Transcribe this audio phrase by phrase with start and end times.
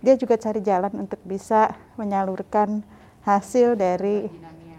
[0.00, 2.80] dia juga cari jalan untuk bisa menyalurkan
[3.24, 4.28] hasil dari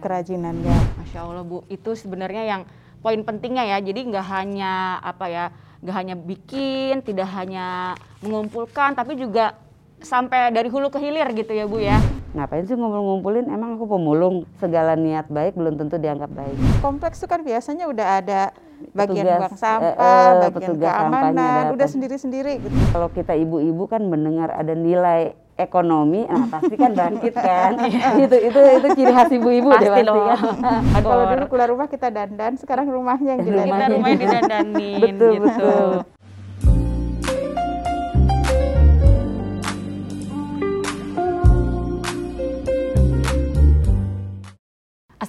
[0.01, 0.97] kerajinannya.
[0.97, 2.61] Masya Allah Bu, itu sebenarnya yang
[3.05, 3.77] poin pentingnya ya.
[3.77, 5.45] Jadi nggak hanya apa ya,
[5.85, 7.93] nggak hanya bikin, tidak hanya
[8.25, 9.53] mengumpulkan, tapi juga
[10.01, 12.01] sampai dari hulu ke hilir gitu ya Bu ya.
[12.33, 13.45] Ngapain sih ngumpul-ngumpulin?
[13.51, 14.49] Emang aku pemulung.
[14.57, 16.57] Segala niat baik belum tentu dianggap baik.
[16.81, 18.41] Kompleks itu kan biasanya udah ada
[18.91, 22.75] bagian Petugas, buang sampah, eh, eh, bagian petugas keamanan, udah sendiri-sendiri gitu.
[22.91, 27.77] Kalau kita ibu-ibu kan mendengar ada nilai ekonomi, nah pasti kan bangkit kan.
[28.23, 30.25] itu itu itu ciri khas ibu-ibu deh Pasti pasti loh.
[30.25, 30.81] kan.
[30.99, 31.31] Kalau Bor.
[31.37, 33.69] dulu keluar rumah kita dandan, sekarang rumahnya yang kita didandan.
[33.69, 33.95] Rumahnya.
[33.95, 35.43] rumahnya didandanin Betul, gitu.
[35.45, 35.89] betul.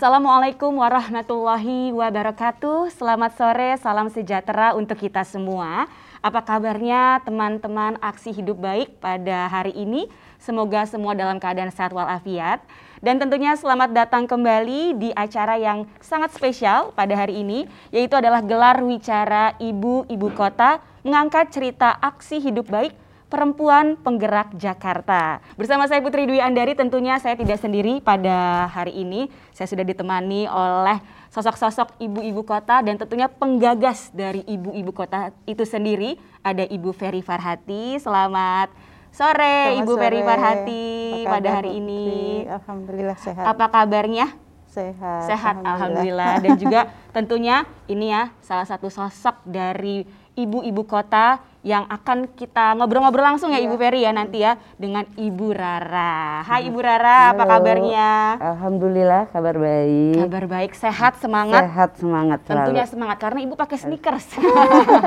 [0.02, 2.90] Assalamualaikum warahmatullahi wabarakatuh.
[2.90, 5.86] Selamat sore, salam sejahtera untuk kita semua.
[6.18, 10.10] Apa kabarnya teman-teman aksi hidup baik pada hari ini?
[10.42, 12.66] Semoga semua dalam keadaan sehat walafiat.
[12.98, 18.42] Dan tentunya selamat datang kembali di acara yang sangat spesial pada hari ini, yaitu adalah
[18.42, 22.90] gelar wicara Ibu-Ibu Kota mengangkat cerita aksi hidup baik
[23.32, 25.40] Perempuan Penggerak Jakarta.
[25.56, 29.32] Bersama saya Putri Dwi Andari tentunya saya tidak sendiri pada hari ini.
[29.56, 31.00] Saya sudah ditemani oleh
[31.32, 36.20] sosok-sosok ibu-ibu kota dan tentunya penggagas dari ibu-ibu kota itu sendiri.
[36.44, 37.96] Ada Ibu Ferry Farhati.
[37.96, 38.68] Selamat
[39.08, 40.20] sore Selamat Ibu Ferry.
[40.20, 40.84] Farhati
[41.24, 41.80] pada hari Putri?
[41.80, 42.04] ini.
[42.52, 43.44] Alhamdulillah sehat.
[43.48, 44.28] Apa kabarnya?
[44.68, 45.24] Sehat.
[45.28, 46.80] Sehat alhamdulillah dan juga
[47.16, 53.62] tentunya ini ya salah satu sosok dari ibu-ibu kota yang akan kita ngobrol-ngobrol langsung ya
[53.62, 53.70] Iya.
[53.70, 56.42] Ibu Ferry ya nanti ya dengan Ibu Rara.
[56.42, 57.52] Hai Ibu Rara, apa Halo.
[57.54, 58.10] kabarnya?
[58.42, 60.26] Alhamdulillah kabar baik.
[60.26, 61.62] Kabar baik, sehat, semangat.
[61.62, 62.58] Sehat semangat selalu.
[62.66, 64.26] Tentunya semangat karena Ibu pakai sneakers.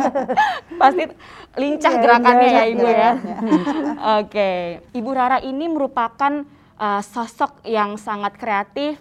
[0.81, 1.03] Pasti
[1.59, 2.95] lincah Iya, gerakannya ya iya, Ibu iya.
[2.95, 3.11] ya.
[4.23, 4.51] Oke,
[4.95, 6.47] Ibu Rara ini merupakan
[6.79, 8.99] uh, sosok yang sangat kreatif,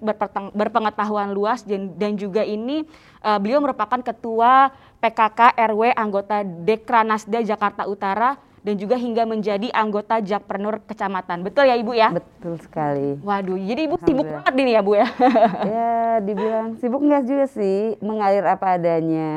[0.55, 2.83] berpengetahuan luas dan, dan juga ini
[3.22, 4.74] uh, beliau merupakan ketua
[5.05, 11.45] PKK RW anggota Dekranasda Jakarta Utara dan juga hingga menjadi anggota Jakpreneur Kecamatan.
[11.45, 12.09] Betul ya Ibu ya?
[12.17, 13.20] Betul sekali.
[13.20, 15.05] Waduh, jadi Ibu sibuk banget ini ya Bu ya.
[15.77, 15.92] ya
[16.25, 19.33] dibilang sibuk enggak juga sih, mengalir apa adanya.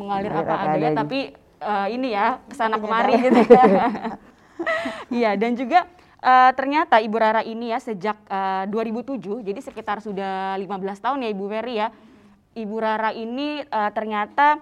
[0.00, 1.00] mengalir Mengalir apa apa adanya adanya.
[1.04, 1.18] tapi
[1.60, 3.64] eh, ini ya ke sana kemari gitu ya.
[5.12, 5.86] Iya dan juga
[6.24, 11.28] eh, ternyata Ibu Rara ini ya sejak eh, 2007 jadi sekitar sudah 15 tahun ya
[11.36, 11.92] Ibu Ferry ya.
[12.58, 14.58] Ibu Rara ini eh, ternyata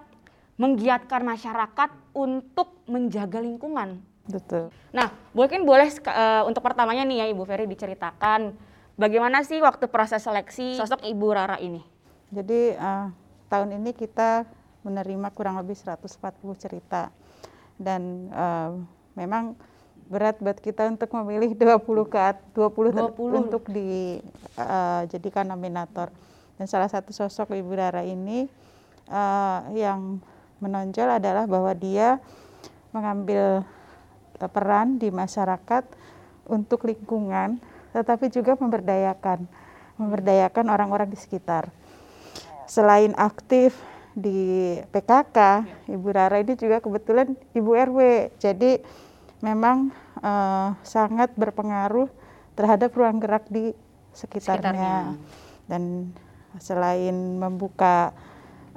[0.57, 4.01] menggiatkan masyarakat untuk menjaga lingkungan.
[4.27, 4.69] Betul.
[4.93, 8.53] Nah, mungkin boleh eh, untuk pertamanya nih ya Ibu Ferry diceritakan
[8.97, 11.81] bagaimana sih waktu proses seleksi sosok Ibu Rara ini?
[12.29, 13.05] Jadi eh,
[13.49, 14.45] tahun ini kita
[14.85, 16.13] menerima kurang lebih 140
[16.61, 17.09] cerita
[17.81, 18.71] dan eh,
[19.17, 19.57] memang
[20.07, 23.41] berat buat kita untuk memilih 20 ke at- 20, ter- 20.
[23.47, 26.09] untuk dijadikan nominator.
[26.57, 28.49] Dan salah satu sosok Ibu Rara ini
[29.07, 30.17] eh, yang
[30.57, 32.17] menonjol adalah bahwa dia
[32.89, 33.61] mengambil
[34.41, 35.85] eh, peran di masyarakat
[36.49, 37.61] untuk lingkungan,
[37.93, 39.45] tetapi juga memberdayakan,
[40.01, 41.69] memberdayakan orang-orang di sekitar.
[42.65, 43.77] Selain aktif
[44.17, 45.63] di PKK,
[45.93, 47.99] Ibu Rara ini juga kebetulan Ibu RW,
[48.41, 48.81] jadi
[49.45, 49.93] memang
[50.25, 52.09] eh, sangat berpengaruh
[52.57, 53.77] terhadap ruang gerak di
[54.17, 54.73] sekitarnya.
[54.73, 54.95] Sekitarnya.
[55.69, 56.09] Dan
[56.59, 58.11] selain membuka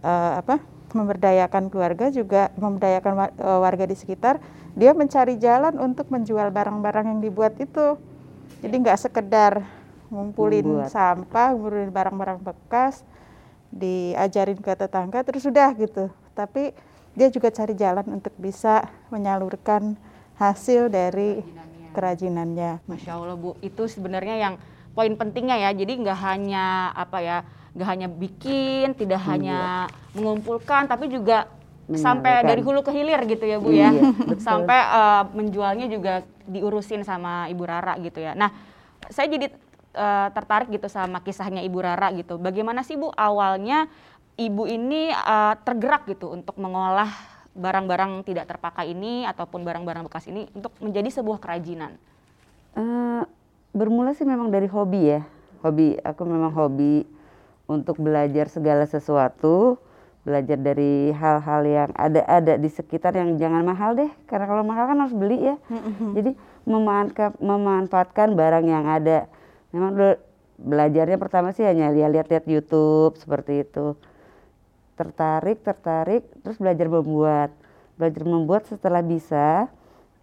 [0.01, 0.61] eh, apa
[0.91, 4.43] memberdayakan keluarga juga memberdayakan eh, warga di sekitar,
[4.75, 7.99] dia mencari jalan untuk menjual barang-barang yang dibuat itu.
[8.61, 9.65] Jadi nggak sekedar
[10.11, 10.91] ngumpulin Membuat.
[10.91, 13.07] sampah, ngumpulin barang-barang bekas,
[13.71, 16.11] diajarin ke tetangga terus sudah gitu.
[16.35, 16.75] Tapi
[17.15, 19.95] dia juga cari jalan untuk bisa menyalurkan
[20.39, 21.43] hasil dari
[21.93, 22.87] kerajinannya.
[22.87, 24.55] Masya Allah Bu, itu sebenarnya yang
[24.95, 25.71] poin pentingnya ya.
[25.75, 27.39] Jadi nggak hanya apa ya,
[27.75, 29.87] nggak hanya bikin, tidak hanya
[30.17, 31.47] mengumpulkan, tapi juga
[31.91, 33.91] sampai dari hulu ke hilir gitu ya Bu ya.
[33.91, 34.45] Iya, betul.
[34.45, 38.35] sampai eh, menjualnya juga diurusin sama Ibu Rara gitu ya.
[38.39, 38.51] Nah,
[39.11, 39.51] saya jadi
[39.95, 42.39] eh, tertarik gitu sama kisahnya Ibu Rara gitu.
[42.39, 43.91] Bagaimana sih Bu awalnya
[44.39, 47.11] Ibu ini eh, tergerak gitu untuk mengolah
[47.51, 51.99] barang-barang tidak terpakai ini ataupun barang-barang bekas ini untuk menjadi sebuah kerajinan.
[52.79, 53.23] Eh,
[53.75, 55.23] bermula sih memang dari hobi ya.
[55.61, 57.05] Hobi, aku memang hobi
[57.71, 59.79] untuk belajar segala sesuatu,
[60.27, 64.99] belajar dari hal-hal yang ada-ada di sekitar yang jangan mahal deh, karena kalau mahal kan
[64.99, 65.57] harus beli ya.
[66.19, 66.35] Jadi
[66.67, 69.31] memanfaatkan, memanfaatkan barang yang ada.
[69.71, 70.19] Memang dulu
[70.59, 73.95] belajarnya pertama sih hanya lihat-lihat YouTube seperti itu.
[74.99, 77.55] Tertarik, tertarik, terus belajar membuat.
[77.95, 79.71] Belajar membuat setelah bisa,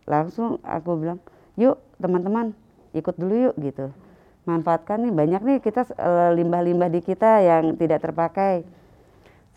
[0.08, 1.20] langsung aku bilang
[1.60, 2.56] yuk teman-teman
[2.96, 3.92] ikut dulu yuk gitu
[4.48, 5.14] manfaatkan nih.
[5.14, 8.64] Banyak nih kita eh, limbah-limbah di kita yang tidak terpakai.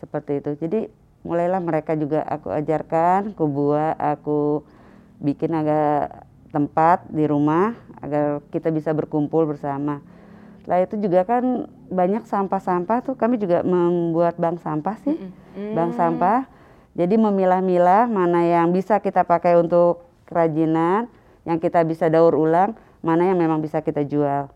[0.03, 0.51] Seperti itu.
[0.59, 0.79] Jadi
[1.23, 4.65] mulailah mereka juga aku ajarkan aku buat aku
[5.21, 10.03] bikin agak tempat di rumah agar kita bisa berkumpul bersama.
[10.61, 13.15] Setelah itu juga kan banyak sampah-sampah tuh.
[13.15, 15.15] Kami juga membuat bank sampah sih.
[15.55, 15.73] Mm.
[15.73, 16.45] bank sampah.
[16.91, 21.07] Jadi memilah-milah mana yang bisa kita pakai untuk kerajinan
[21.47, 24.47] yang kita bisa daur ulang mana yang memang bisa kita jual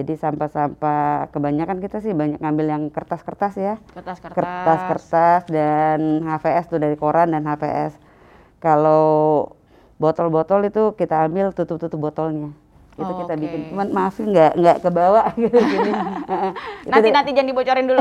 [0.00, 4.32] jadi sampah-sampah kebanyakan kita sih banyak ngambil yang kertas-kertas ya Kertas-kertas.
[4.32, 8.00] kertas-kertas dan HVS tuh dari koran dan HVS.
[8.58, 9.44] Kalau
[9.96, 12.48] botol-botol itu kita ambil tutup-tutup botolnya.
[12.96, 13.40] Itu Oh, kita oke.
[13.40, 13.60] bikin.
[13.68, 15.92] Cuman maafin nggak nggak ke bawah gitu gini.
[16.92, 18.00] Nanti nanti jangan dibocorin dulu.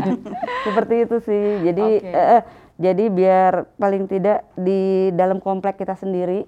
[0.66, 1.46] seperti itu sih.
[1.62, 2.42] Jadi eh, eh,
[2.76, 4.80] jadi biar paling tidak di
[5.12, 6.44] dalam komplek kita sendiri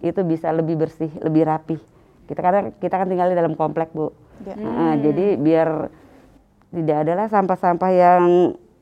[0.00, 1.78] itu bisa lebih bersih, lebih rapi.
[2.24, 4.08] Kita karena kita kan tinggal di dalam komplek, Bu.
[4.42, 4.54] Ya.
[4.58, 5.68] Heeh, jadi biar
[6.74, 8.22] tidak adalah sampah-sampah yang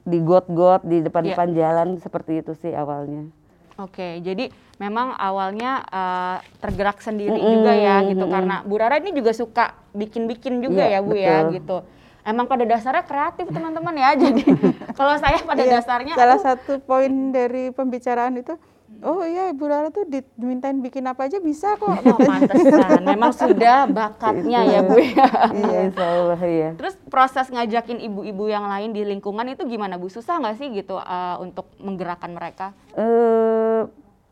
[0.02, 3.28] di got-got di depan-depan jalan seperti itu sih awalnya.
[3.76, 8.32] Oke, jadi memang awalnya eh, tergerak sendiri Mm-mm, juga ya gitu mm-mm.
[8.34, 11.54] karena Bu Rara ini juga suka bikin-bikin juga Iya, ya Bu ya betul.
[11.56, 11.76] gitu.
[12.22, 14.10] Emang pada dasarnya kreatif teman-teman ya.
[14.22, 14.42] Jadi
[14.94, 18.54] kalau saya pada Iya, dasarnya salah aduh, satu poin dari pembicaraan itu
[19.02, 23.02] oh iya Ibu Rara tuh dimintain bikin apa aja bisa kok oh, pantesan.
[23.02, 25.28] Memang sudah bakatnya ya Bu ya.
[25.50, 26.70] Iya, insya Allah iya.
[26.78, 30.06] Terus proses ngajakin ibu-ibu yang lain di lingkungan itu gimana Bu?
[30.08, 32.72] Susah nggak sih gitu eh, untuk menggerakkan mereka?
[32.94, 33.82] Eh,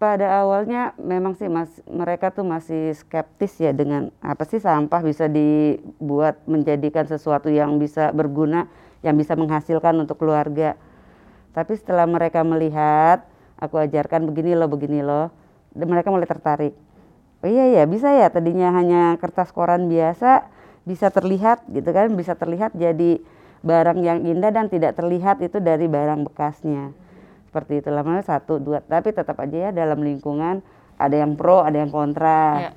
[0.01, 5.29] pada awalnya memang sih mas mereka tuh masih skeptis ya dengan apa sih sampah bisa
[5.29, 8.65] dibuat menjadikan sesuatu yang bisa berguna,
[9.05, 10.81] yang bisa menghasilkan untuk keluarga.
[11.53, 13.27] Tapi setelah mereka melihat,
[13.61, 15.29] aku ajarkan begini loh, begini loh,
[15.77, 16.75] dan mereka mulai tertarik.
[17.41, 20.45] Oh iya ya bisa ya tadinya hanya kertas koran biasa
[20.85, 23.21] bisa terlihat gitu kan, bisa terlihat jadi
[23.61, 26.93] barang yang indah dan tidak terlihat itu dari barang bekasnya.
[27.49, 30.65] Seperti itu lama satu dua tapi tetap aja ya dalam lingkungan
[30.97, 32.41] ada yang pro ada yang kontra.
[32.57, 32.71] Iya.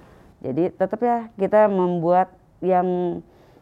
[0.43, 3.19] jadi tetap ya kita membuat yang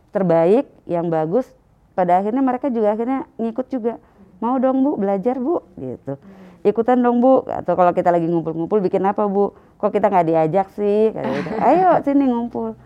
[0.10, 1.46] terbaik yang bagus
[1.94, 3.98] pada akhirnya mereka juga akhirnya ngikut juga.
[4.42, 6.18] Mau dong bu belajar bu gitu
[6.62, 7.46] ikutan dong bu.
[7.50, 9.54] Atau kalau kita lagi ngumpul-ngumpul bikin apa bu?
[9.82, 11.12] Kok kita nggak diajak sih?
[11.14, 11.52] Kayak gitu.
[11.70, 12.78] ayo sini ngumpul.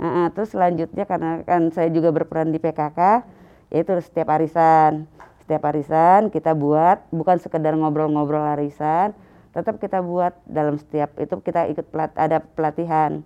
[0.00, 3.26] Nah, terus selanjutnya karena kan saya juga berperan di PKK
[3.70, 5.04] yaitu setiap arisan.
[5.44, 9.12] Setiap arisan kita buat bukan sekedar ngobrol-ngobrol arisan
[9.50, 13.22] tetap kita buat dalam setiap itu kita ikut pelat, ada pelatihan.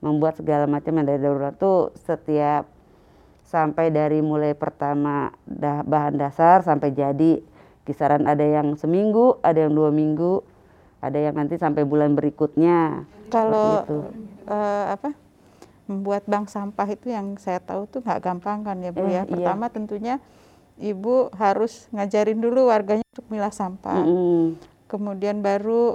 [0.00, 2.64] Membuat segala macam yang dari darurat tuh setiap
[3.44, 7.44] sampai dari mulai pertama dah, bahan dasar sampai jadi
[7.82, 10.44] kisaran ada yang seminggu ada yang dua minggu
[11.00, 13.08] ada yang nanti sampai bulan berikutnya.
[13.32, 13.82] Kalau
[14.44, 15.16] eh, apa
[15.88, 19.10] membuat bank sampah itu yang saya tahu tuh nggak gampang kan ya Bu Eh, ya?
[19.10, 19.24] iya.
[19.24, 20.20] pertama tentunya
[20.76, 23.98] ibu harus ngajarin dulu warganya untuk milah sampah.
[23.98, 24.54] Mm-mm.
[24.86, 25.94] kemudian baru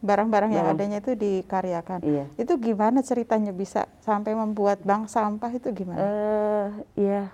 [0.00, 2.04] barang-barang yang adanya itu dikaryakan.
[2.04, 2.24] Iya.
[2.36, 5.96] Itu gimana ceritanya bisa sampai membuat bank sampah itu gimana?
[5.98, 6.68] Eh
[7.00, 7.32] iya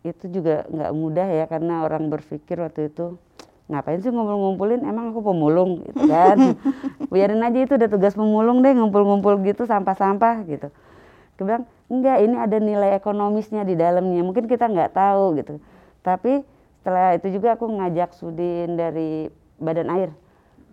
[0.00, 3.20] itu juga nggak mudah ya karena orang berpikir waktu itu
[3.70, 4.82] ngapain sih ngumpul-ngumpulin?
[4.82, 6.58] Emang aku pemulung gitu kan.
[7.12, 10.68] Biarin aja itu udah tugas pemulung deh ngumpul-ngumpul gitu sampah-sampah gitu.
[11.38, 15.62] Dia bilang enggak ini ada nilai ekonomisnya di dalamnya mungkin kita nggak tahu gitu.
[16.02, 16.42] Tapi
[16.80, 19.28] setelah itu juga aku ngajak Sudin dari
[19.60, 20.10] Badan Air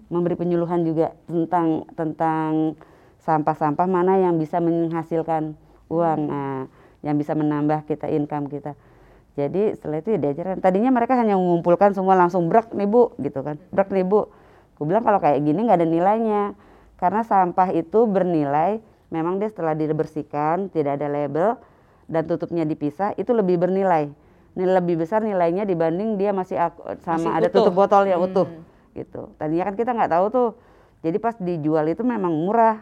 [0.07, 2.79] memberi penyuluhan juga tentang tentang
[3.27, 5.59] sampah-sampah mana yang bisa menghasilkan
[5.91, 6.63] uang nah,
[7.03, 8.71] yang bisa menambah kita income kita
[9.37, 13.45] jadi setelah itu ya diajarkan tadinya mereka hanya mengumpulkan semua langsung brak nih bu gitu
[13.45, 13.61] kan.
[13.69, 14.25] Brak nih bu.
[14.73, 16.43] Aku bilang kalau kayak gini nggak ada nilainya.
[16.97, 18.81] Karena sampah itu bernilai
[19.13, 21.53] memang dia setelah dibersihkan tidak ada label
[22.09, 24.09] dan tutupnya dipisah itu lebih bernilai.
[24.57, 27.61] Nilai lebih besar nilainya dibanding dia masih ak- sama Masih ada utuh.
[27.61, 28.25] tutup botol ya Hmm.
[28.25, 28.47] utuh
[28.97, 29.29] gitu.
[29.37, 30.49] Tadinya kan kita nggak tahu tuh.
[31.05, 32.81] Jadi pas dijual itu memang murah.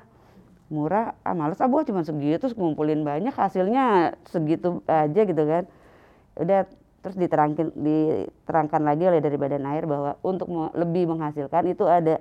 [0.71, 1.59] Murah ah males.
[1.59, 5.67] Ah cuma segitu ngumpulin banyak hasilnya segitu aja gitu kan
[6.35, 6.67] udah
[7.05, 12.17] terus diterangkan diterangkan lagi oleh dari badan air bahwa untuk lebih menghasilkan itu ada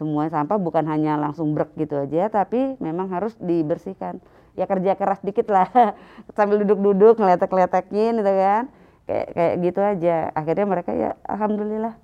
[0.00, 4.22] semua sampah bukan hanya langsung brek gitu aja tapi memang harus dibersihkan.
[4.56, 5.68] Ya kerja keras dikit lah
[6.38, 8.64] sambil duduk-duduk ngeletek-ngeletekin gitu kan.
[9.04, 10.16] Kayak kayak gitu aja.
[10.32, 11.98] Akhirnya mereka ya alhamdulillah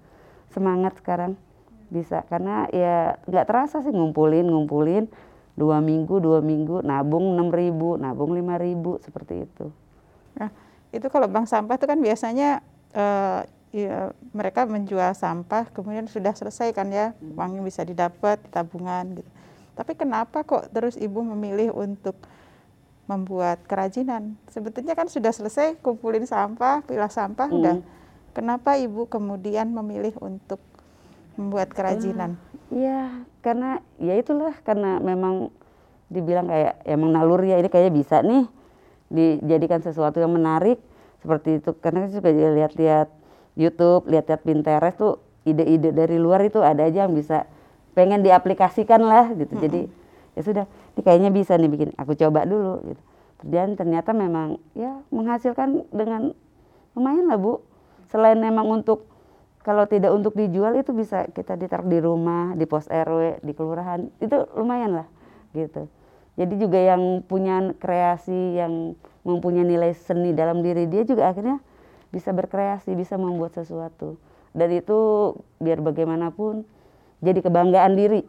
[0.53, 1.41] semangat sekarang
[1.89, 2.27] bisa.
[2.29, 5.09] Karena ya nggak terasa sih ngumpulin ngumpulin
[5.57, 9.73] dua minggu dua minggu nabung enam ribu nabung lima ribu seperti itu.
[10.37, 10.53] Nah,
[10.95, 12.63] itu kalau bank sampah itu kan biasanya
[12.95, 13.41] eh,
[13.75, 19.31] ya, mereka menjual sampah kemudian sudah selesai kan ya uangnya bisa didapat di tabungan gitu.
[19.77, 22.17] Tapi kenapa kok terus ibu memilih untuk
[23.05, 24.41] membuat kerajinan?
[24.49, 27.59] Sebetulnya kan sudah selesai kumpulin sampah, pilah sampah, Hmm.
[27.61, 27.77] udah.
[28.33, 30.61] Kenapa ibu kemudian memilih untuk
[31.37, 32.41] membuat kerajinan?
[32.73, 35.53] Iya, karena ya itulah karena memang
[36.09, 38.45] dibilang kayak emang naluri ya ini kayaknya bisa nih
[39.11, 40.83] dijadikan sesuatu yang menarik
[41.23, 43.09] seperti itu karena saya suka juga lihat-lihat
[43.57, 47.49] YouTube, lihat-lihat Pinterest tuh ide-ide dari luar itu ada aja yang bisa
[47.97, 49.57] pengen diaplikasikan lah gitu.
[49.57, 49.89] Jadi
[50.37, 51.91] ya sudah, ini kayaknya bisa nih bikin.
[51.97, 53.03] Aku coba dulu gitu.
[53.47, 56.37] Dan ternyata memang ya menghasilkan dengan
[56.93, 57.65] lumayan lah Bu.
[58.13, 59.09] Selain memang untuk
[59.65, 64.13] kalau tidak untuk dijual itu bisa kita ditaruh di rumah, di pos RW, di kelurahan.
[64.21, 65.09] Itu lumayan lah
[65.57, 65.89] gitu.
[66.37, 68.93] Jadi juga yang punya kreasi yang
[69.25, 71.59] mempunyai nilai seni dalam diri dia juga akhirnya
[72.13, 74.21] bisa berkreasi, bisa membuat sesuatu.
[74.53, 76.65] Dan itu biar bagaimanapun
[77.25, 78.23] jadi kebanggaan diri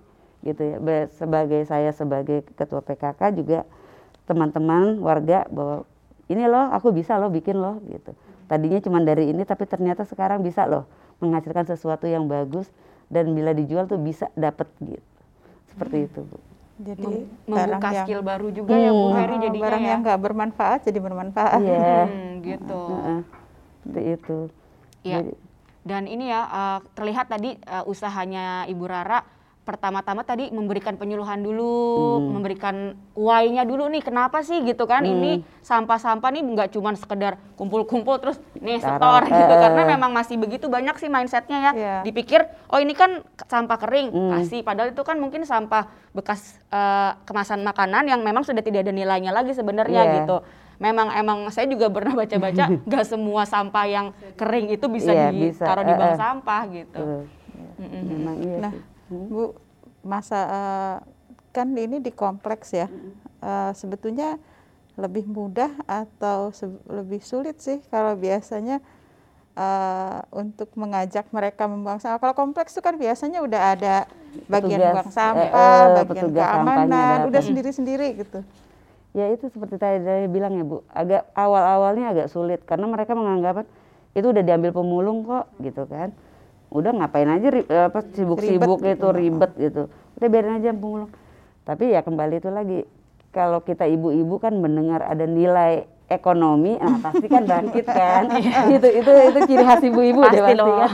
[0.47, 0.77] gitu ya.
[1.11, 3.67] Sebagai saya sebagai ketua PKK juga
[4.27, 5.83] teman-teman warga bahwa
[6.27, 8.15] ini loh aku bisa loh bikin loh gitu.
[8.47, 10.87] Tadinya cuma dari ini tapi ternyata sekarang bisa loh
[11.19, 12.71] menghasilkan sesuatu yang bagus
[13.11, 15.03] dan bila dijual tuh bisa dapat gitu.
[15.71, 16.39] Seperti itu, Bu.
[16.77, 19.15] Jadi membuka yang skill baru juga ya Bu Hmm.
[19.15, 19.89] Ferry Oh, jadinya barang ya.
[19.89, 21.59] yang nggak bermanfaat jadi bermanfaat.
[21.59, 21.97] Iya.
[22.07, 22.81] Hmm, gitu.
[22.87, 23.19] Heeh.
[23.81, 24.37] Seperti itu.
[25.01, 25.17] Iya.
[25.19, 25.37] Jadi-
[25.81, 29.23] Dan ini ya eh, terlihat tadi eh, usahanya Ibu Rara
[29.67, 31.75] pertama-tama tadi memberikan penyuluhan dulu,
[32.17, 32.31] Hmm.
[32.31, 32.75] memberikan
[33.11, 38.39] why-nya dulu nih kenapa sih gitu kan ini sampah-sampah nih nggak cuma sekedar kumpul-kumpul terus
[38.55, 38.95] nih Taruh.
[38.95, 39.59] setor gitu Eh.
[39.59, 41.95] karena memang masih begitu banyak sih mindsetnya ya Iya.
[42.01, 44.31] dipikir oh ini kan sampah kering Hmm.
[44.33, 48.91] kasih padahal itu kan mungkin sampah bekas eh, kemasan makanan yang memang sudah tidak ada
[48.91, 50.13] nilainya lagi sebenarnya Iya.
[50.17, 50.37] gitu
[50.77, 55.65] memang emang saya juga pernah baca-baca nggak semua sampah yang kering itu bisa bisa.
[55.65, 56.17] ditaruh di Eh, bank eh.
[56.17, 57.03] sampah gitu.
[57.77, 58.03] Mm-mm.
[58.07, 58.81] Memang iya Nah, sih.
[59.07, 59.27] Hmm.
[59.31, 59.43] Bu,
[60.03, 60.97] masa eh,
[61.55, 62.87] kan ini di kompleks ya.
[63.41, 64.37] Eh, sebetulnya
[64.97, 66.49] lebih mudah atau
[66.89, 68.81] lebih sulit sih kalau biasanya
[69.57, 72.19] eh, untuk mengajak mereka membuang sampah.
[72.19, 73.95] Kalau kompleks itu kan biasanya udah ada
[74.49, 78.39] bagian Petugas, buang sampah, eh, bagian petugas sampahnya keamanan, udah sendiri-sendiri gitu.
[79.17, 83.65] Ya itu seperti tadi saya bilang ya Bu, agak awal-awalnya agak sulit karena mereka menganggap
[84.13, 86.13] itu udah diambil pemulung kok gitu kan.
[86.67, 89.15] Udah ngapain aja eh, apa sibuk-sibuk Ribet itu gitu.
[89.15, 89.83] ribet gitu.
[90.17, 91.11] Udah biarin aja pemulung.
[91.63, 92.79] Tapi ya kembali itu lagi
[93.31, 98.31] kalau kita ibu-ibu kan mendengar ada nilai ekonomi, nah pasti kan bangkit kan.
[98.75, 100.79] itu itu itu ciri khas ibu-ibu deh Pasti pasti loh.
[100.79, 100.89] kan.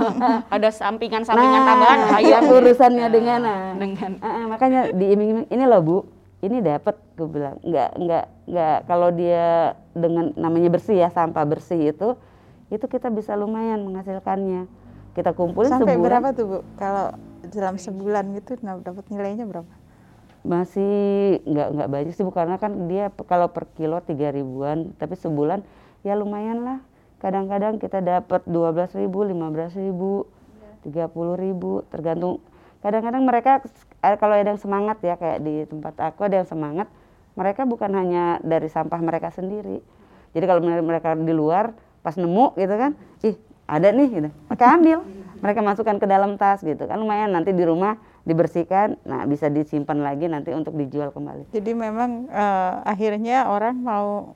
[0.50, 2.00] ada sampingan-sampingan Nah, tambahan.
[2.18, 5.98] Ayo yang urusannya dengan nah, dengan Ah, ah, makanya diiming-iming ini loh bu
[6.42, 11.94] ini dapat gue bilang nggak nggak nggak kalau dia dengan namanya bersih ya sampah bersih
[11.94, 12.18] itu
[12.68, 14.66] itu kita bisa lumayan menghasilkannya
[15.14, 16.58] kita kumpulin Sampai sebulan berapa tuh Bu?
[16.78, 17.14] Kalau
[17.48, 19.70] dalam sebulan gitu nah, dapat nilainya berapa?
[20.44, 25.16] masih nggak nggak banyak sih bu karena kan dia kalau per kilo tiga ribuan tapi
[25.16, 25.64] sebulan
[26.04, 26.80] ya lumayan lah
[27.24, 30.28] kadang-kadang kita dapat dua belas ribu lima belas ribu
[30.84, 32.44] tiga puluh ribu tergantung
[32.84, 33.64] kadang-kadang mereka
[34.04, 36.92] eh, kalau ada yang semangat ya kayak di tempat aku ada yang semangat
[37.40, 39.80] mereka bukan hanya dari sampah mereka sendiri
[40.36, 41.72] jadi kalau mere- mereka di luar
[42.04, 42.92] pas nemu gitu kan
[43.24, 44.30] ih ada nih gitu.
[44.50, 45.00] Mereka ambil.
[45.40, 46.96] Mereka masukkan ke dalam tas gitu kan.
[46.96, 48.96] Lumayan nanti di rumah dibersihkan.
[49.04, 51.52] Nah bisa disimpan lagi nanti untuk dijual kembali.
[51.52, 54.36] Jadi memang eh, akhirnya orang mau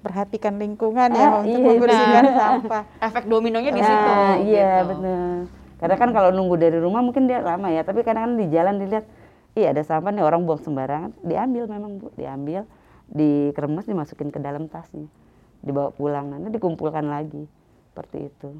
[0.00, 2.36] perhatikan lingkungan ya Ah, untuk iya, membersihkan nah.
[2.38, 2.82] sampah.
[3.02, 4.10] efek dominonya di Nah, situ.
[4.48, 4.88] iya gitu.
[4.90, 5.34] benar.
[5.74, 7.82] Karena kan kalau nunggu dari rumah mungkin dia lama ya.
[7.82, 9.04] Tapi kadang-kadang di jalan dilihat
[9.52, 11.12] iya ada sampah nih orang buang sembarangan.
[11.20, 12.08] Diambil memang bu.
[12.14, 12.64] Diambil
[13.10, 15.10] dikeremas dimasukin ke dalam tasnya.
[15.60, 17.44] Dibawa pulang nanti dikumpulkan lagi
[17.94, 18.50] seperti itu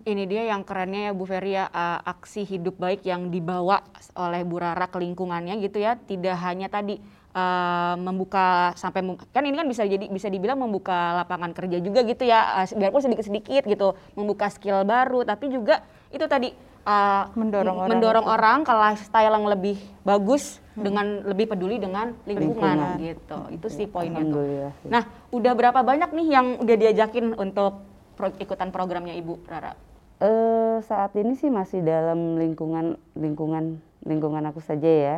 [0.00, 3.84] Ini dia yang kerennya ya Bu Ferry ya, uh, aksi hidup baik yang dibawa
[4.16, 6.96] oleh Bu Rara ke lingkungannya gitu ya, tidak hanya tadi
[7.36, 12.00] uh, membuka sampai mem- kan ini kan bisa jadi bisa dibilang membuka lapangan kerja juga
[12.00, 16.48] gitu ya, uh, biarpun sedikit-sedikit gitu, membuka skill baru, tapi juga itu tadi
[16.88, 22.16] uh, Mendorong orang mendorong untuk- orang ke lifestyle yang lebih bagus dengan lebih peduli dengan
[22.24, 23.04] lingkungan, Lingkungan.
[23.04, 23.38] gitu.
[23.52, 24.72] Itu sih poinnya tuh.
[24.88, 27.84] Nah, udah berapa banyak nih yang udah diajakin untuk
[28.20, 29.72] pro- ikutan programnya Ibu Rara?
[30.20, 32.86] Eh, saat ini sih masih dalam lingkungan
[33.16, 33.64] lingkungan
[34.04, 35.16] lingkungan aku saja ya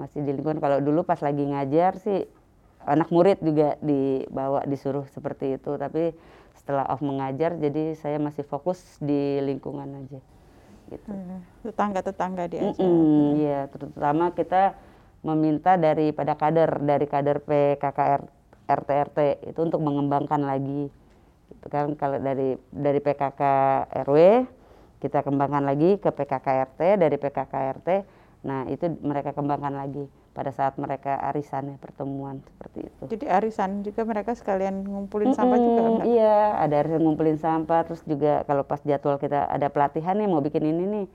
[0.00, 2.18] masih di lingkungan kalau dulu pas lagi ngajar sih
[2.92, 6.16] anak murid juga dibawa disuruh seperti itu tapi
[6.58, 10.20] setelah off mengajar jadi saya masih fokus di lingkungan aja
[10.92, 12.76] gitu Hmm, Tetangga-tetangga diajak.
[12.80, 14.56] Mm-mm, Iya, terutama kita
[15.28, 18.22] meminta daripada kader dari kader PKKR
[18.78, 19.18] RT RT
[19.50, 20.92] itu untuk mengembangkan lagi.
[21.50, 23.42] Itu kan kalau dari dari PKK
[24.06, 24.46] RW
[25.00, 27.88] kita kembangkan lagi ke PKK RT, dari PKK RT,
[28.44, 30.04] nah itu mereka kembangkan lagi.
[30.30, 33.02] pada saat mereka arisan ya pertemuan seperti itu.
[33.10, 36.06] Jadi arisan juga mereka sekalian ngumpulin sampah juga enggak?
[36.06, 40.38] Iya, ada arisan ngumpulin sampah, terus juga kalau pas jadwal kita ada pelatihan nih mau
[40.38, 41.06] bikin ini nih,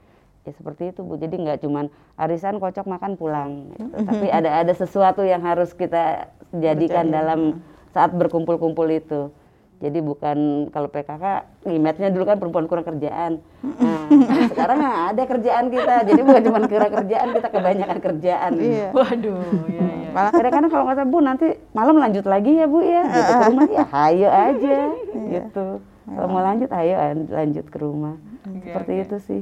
[0.44, 1.16] ya seperti itu bu.
[1.16, 1.88] Jadi nggak cuman
[2.20, 3.88] arisan kocok makan pulang, gitu.
[4.04, 7.64] tapi ada ada sesuatu yang harus kita jadikan dalam
[7.96, 9.32] saat berkumpul-kumpul itu.
[9.76, 10.38] Jadi bukan
[10.72, 11.24] kalau PKK
[11.68, 13.42] imetnya dulu kan perempuan kurang kerjaan.
[14.06, 15.96] Nah, sekarang nggak ada kerjaan kita.
[16.06, 18.52] Jadi bukan cuma kurang kerjaan, kita kebanyakan kerjaan.
[18.54, 18.88] Iya.
[18.94, 20.10] Waduh, ya, ya.
[20.16, 23.66] Malah Kadang-kadang kalau kata Bu nanti malam lanjut lagi ya Bu ya, gitu ke rumah
[23.66, 24.78] ya ayo aja,
[25.10, 25.66] gitu.
[26.06, 28.16] Kalau mau lanjut ayo an- lanjut ke rumah.
[28.46, 29.02] Seperti oke.
[29.10, 29.42] itu sih.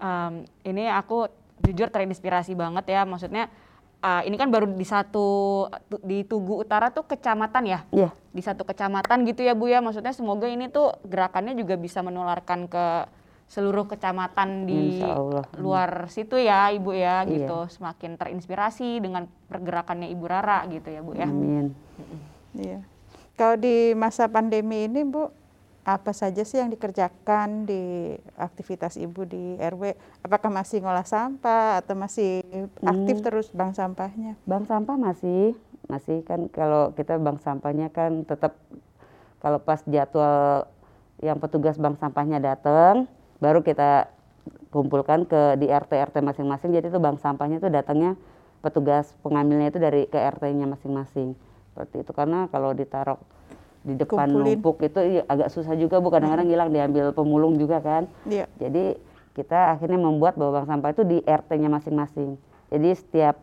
[0.00, 0.32] Em,
[0.64, 1.28] ini aku
[1.60, 3.52] jujur terinspirasi banget ya, maksudnya
[4.02, 5.26] eh, ini kan baru di satu
[5.86, 9.78] tu- di Tugu Utara tuh kecamatan ya, Iya, di satu kecamatan gitu ya Bu ya,
[9.78, 12.86] maksudnya semoga ini tuh gerakannya juga bisa menularkan ke
[13.46, 15.04] seluruh kecamatan di
[15.54, 17.46] luar situ ya Ibu ya Iya.
[17.46, 21.28] gitu, semakin terinspirasi dengan pergerakannya Ibu Rara gitu ya Bu ya.
[21.28, 21.70] amin.
[22.52, 22.80] Iya.
[23.32, 25.28] Kalau di masa pandemi ini, Bu,
[25.82, 29.98] apa saja sih yang dikerjakan di aktivitas Ibu di RW?
[30.22, 32.46] Apakah masih ngolah sampah atau masih
[32.86, 33.26] aktif Hmm.
[33.26, 34.38] terus bank sampahnya?
[34.46, 35.58] Bank sampah masih,
[35.90, 38.54] masih kan kalau kita bank sampahnya kan tetap
[39.42, 40.70] kalau pas jadwal
[41.18, 43.10] yang petugas bank sampahnya datang,
[43.42, 44.06] baru kita
[44.70, 46.70] kumpulkan ke di RT RT masing-masing.
[46.70, 48.14] Jadi itu bank sampahnya itu datangnya
[48.62, 51.34] petugas pengambilnya itu dari ke RT-nya masing-masing.
[51.74, 53.18] Seperti itu karena kalau ditaruh
[53.82, 54.56] di depan Kumpulin.
[54.56, 58.06] numpuk itu iya, agak susah juga bu kadang-kadang hilang diambil pemulung juga kan.
[58.24, 58.46] Iya.
[58.56, 58.94] Jadi
[59.32, 62.38] kita akhirnya membuat bahwa bank sampah itu di RT-nya masing-masing.
[62.70, 63.36] Jadi setiap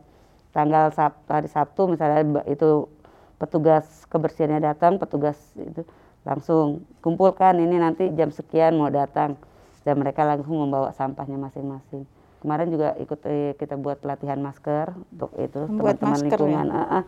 [0.50, 2.88] tanggal Sab- hari Sabtu misalnya itu
[3.36, 5.84] petugas kebersihannya datang, petugas itu
[6.24, 9.39] langsung kumpulkan ini nanti jam sekian mau datang
[9.81, 12.03] dan mereka langsung membawa sampahnya masing-masing.
[12.39, 16.24] Kemarin juga ikut eh, kita buat pelatihan masker untuk itu teman-teman ya?
[16.24, 17.03] lingkungan, Ah, ah,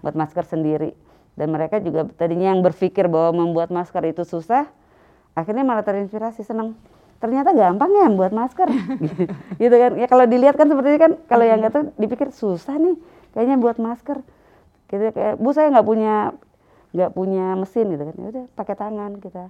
[0.00, 0.92] buat masker sendiri.
[1.34, 4.70] Dan mereka juga tadinya yang berpikir bahwa membuat masker itu susah,
[5.34, 6.78] akhirnya malah terinspirasi senang.
[7.18, 8.70] Ternyata gampang ya buat masker.
[9.62, 9.98] Gitu kan.
[9.98, 12.94] Ya kalau dilihat kan seperti ini kan kalau yang nggak tahu dipikir susah nih
[13.34, 14.22] kayaknya buat masker.
[14.86, 16.14] Gitu kayak bu saya nggak punya
[16.94, 18.14] nggak punya mesin gitu kan.
[18.14, 19.44] Ya udah pakai tangan kita.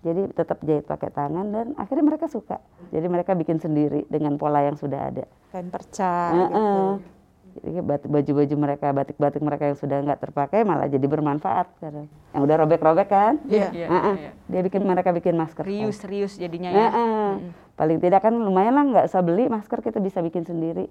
[0.00, 2.58] Jadi tetap jahit pakai tangan dan akhirnya mereka suka.
[2.88, 5.28] Jadi mereka bikin sendiri dengan pola yang sudah ada.
[5.52, 6.48] Kain perca Heeh.
[6.48, 7.19] gitu.
[7.60, 12.08] Jadi bat- baju-baju mereka, batik-batik mereka yang sudah nggak terpakai malah jadi bermanfaat sekarang.
[12.32, 13.36] Yang udah robek-robek kan?
[13.44, 13.68] Iya.
[13.70, 14.14] Iya, Heeh.
[14.18, 14.30] iya.
[14.48, 15.60] Dia bikin mereka bikin masker.
[15.62, 16.88] Serius, serius jadinya ya.
[16.88, 17.30] Heeh.
[17.76, 20.88] Paling tidak kan lumayan lah nggak usah beli masker kita bisa bikin sendiri.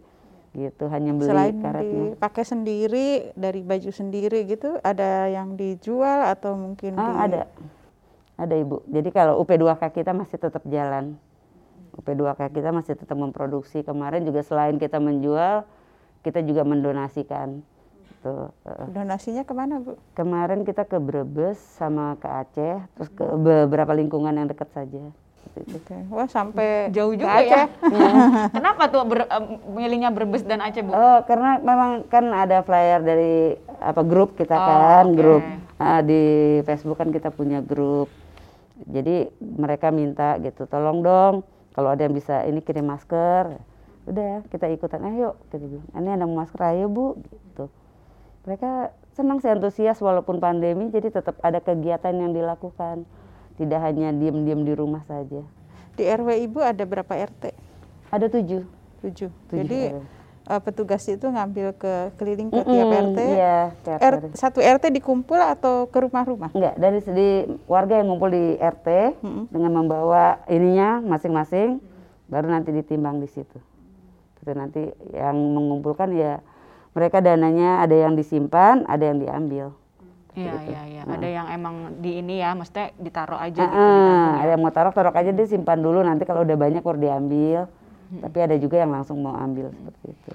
[0.49, 2.03] Gitu hanya beli Selain karetnya.
[2.13, 7.41] dipakai sendiri dari baju sendiri gitu, ada yang dijual atau mungkin Ah, di ada.
[8.35, 8.85] Ada Ibu.
[8.87, 11.17] Jadi kalau UP2K kita masih tetap jalan.
[11.93, 13.81] UP2K kita masih tetap memproduksi.
[13.81, 15.65] Kemarin juga selain kita menjual,
[16.23, 17.63] kita juga mendonasikan.
[18.19, 18.87] Tuh, eh.
[18.91, 19.95] donasinya ke mana Bu?
[20.11, 25.07] Kemarin kita ke Brebes sama ke Aceh, terus ke beberapa lingkungan yang dekat saja.
[25.55, 25.95] Oke.
[26.11, 27.67] Wah sampai Jauh juga ya.
[27.67, 27.67] Aceh.
[28.59, 29.23] Kenapa tuh ber,
[29.71, 30.91] milihnya Brebes dan Aceh, Bu?
[30.91, 35.15] Oh, karena memang kan ada flyer dari apa grup kita Oh, kan, oke.
[35.15, 35.43] grup
[35.79, 38.11] Ah, di Facebook kan kita punya grup.
[38.83, 43.55] Jadi mereka minta gitu, tolong dong kalau ada yang bisa ini kirim masker.
[44.09, 47.69] Udah kita ikutan, ayo kita bilang, ini ada masker ayo bu, gitu.
[48.43, 53.05] Mereka senang sih antusias walaupun pandemi, jadi tetap ada kegiatan yang dilakukan.
[53.55, 55.43] Tidak hanya diem-diem di rumah saja.
[55.93, 57.51] Di RW Ibu ada berapa RT?
[58.09, 58.63] Ada tujuh.
[59.03, 59.29] Tujuh.
[59.29, 59.99] Tujuh Jadi RW.
[60.47, 63.19] eh, petugas itu ngambil ke keliling ke tiap Mm-mm, RT.
[63.19, 66.49] Iya, tiap R- satu RT dikumpul atau ke rumah-rumah?
[66.55, 67.29] Enggak, dari di
[67.67, 68.87] warga yang ngumpul di RT
[69.21, 69.43] Mm-mm.
[69.51, 71.83] dengan membawa ininya masing-masing,
[72.25, 73.59] baru nanti ditimbang di situ.
[74.39, 76.39] Itu nanti yang mengumpulkan ya
[76.95, 79.75] mereka dananya ada yang disimpan, ada yang diambil.
[80.37, 80.71] Iya, gitu.
[80.71, 81.01] iya, iya.
[81.05, 83.75] Ada yang emang di ini ya, maksudnya ditaruh aja gitu.
[83.75, 84.45] Ya.
[84.45, 85.99] ada yang mau taruh, taruh aja dia simpan dulu.
[86.05, 87.61] Nanti kalau udah banyak baru diambil.
[88.09, 90.31] Tapi ada juga yang langsung mau ambil seperti itu.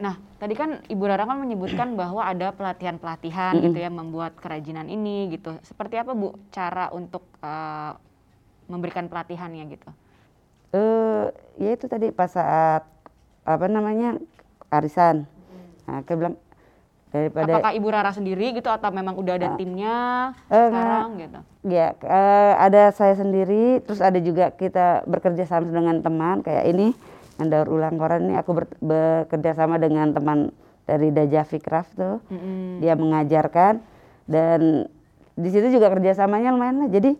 [0.00, 5.28] Nah, tadi kan Ibu Rara kan menyebutkan bahwa ada pelatihan-pelatihan gitu ya membuat kerajinan ini
[5.36, 5.52] gitu.
[5.60, 7.92] Seperti apa Bu cara untuk eh,
[8.72, 9.90] memberikan pelatihannya gitu?
[10.74, 11.26] Eh,
[11.60, 12.88] ya itu tadi pas saat
[13.44, 14.16] apa namanya
[14.72, 15.28] arisan.
[15.84, 16.36] Nah, aku bilang
[17.12, 19.96] daripada Apakah Ibu Rara sendiri gitu atau memang udah ada timnya
[20.50, 21.38] Eh, sekarang gitu?
[21.68, 26.96] Ya, eh, ada saya sendiri, terus ada juga kita bekerja sama dengan teman kayak ini
[27.38, 30.50] yang daur ulang koran ini aku ber- bekerja sama dengan teman
[30.88, 32.16] dari Dajavi Craft tuh.
[32.32, 32.80] Mm-mm.
[32.82, 33.80] Dia mengajarkan
[34.26, 34.88] dan
[35.34, 36.88] di situ juga kerjasamanya lumayan lah.
[36.90, 37.14] Jadi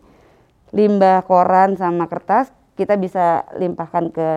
[0.75, 4.29] limbah koran sama kertas kita bisa limpahkan ke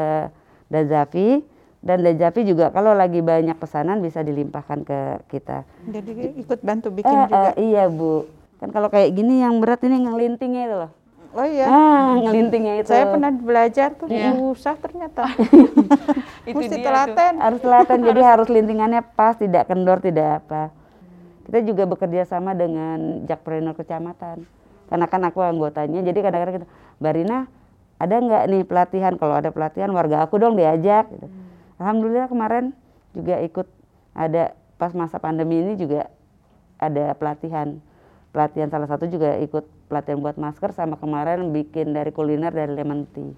[0.70, 1.42] Dazafi,
[1.78, 5.62] dan Dajapri juga kalau lagi banyak pesanan bisa dilimpahkan ke kita.
[5.86, 7.36] Jadi ikut bantu bikin Eh, juga.
[7.50, 8.26] eh, iya Bu,
[8.58, 10.92] kan kalau kayak gini yang berat ini ngelintingnya itu loh.
[11.30, 11.66] Oh iya.
[11.68, 12.88] Ah, ngelintingnya itu.
[12.88, 14.32] Saya pernah belajar tuh Iya.
[14.32, 15.28] susah ternyata.
[16.48, 17.32] Itu Mesti dia telaten.
[17.36, 20.72] harus telaten jadi harus lintingannya pas tidak kendor tidak apa
[21.44, 24.44] kita juga bekerja sama dengan jakpreneur kecamatan
[24.88, 27.48] karena kan aku anggotanya jadi kadang-kadang kita Barina
[27.96, 31.28] ada nggak nih pelatihan kalau ada pelatihan warga aku dong diajak gitu.
[31.78, 32.74] Alhamdulillah kemarin
[33.14, 33.66] juga ikut
[34.12, 36.10] ada pas masa pandemi ini juga
[36.78, 37.78] ada pelatihan.
[38.28, 43.08] Pelatihan salah satu juga ikut pelatihan buat masker sama kemarin bikin dari kuliner dari lemon
[43.10, 43.32] tea.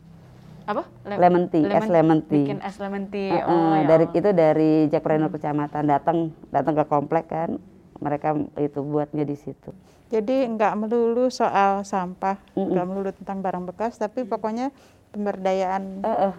[0.67, 0.85] Apa?
[1.07, 2.45] Le- lemon tea es lemon tea.
[2.45, 3.31] Bikin es lemon tea.
[3.33, 4.19] Heeh, oh, ya dari Allah.
[4.19, 6.19] itu dari Jakpreneur kecamatan datang
[6.51, 7.57] datang ke komplek kan.
[8.01, 9.73] Mereka itu buatnya di situ.
[10.11, 14.75] Jadi nggak melulu soal sampah, nggak melulu tentang barang bekas, tapi pokoknya
[15.15, 16.39] pemberdayaan Eh, eh, u- u-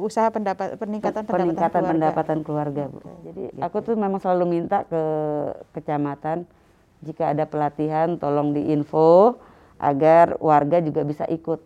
[0.00, 1.92] usaha pendapat peningkatan pendapatan peningkatan keluarga.
[1.92, 2.98] pendapatan keluarga bu.
[3.26, 5.02] Jadi aku tuh memang selalu minta ke
[5.76, 6.46] kecamatan
[7.02, 9.36] jika ada pelatihan tolong diinfo
[9.76, 11.60] agar warga juga bisa ikut.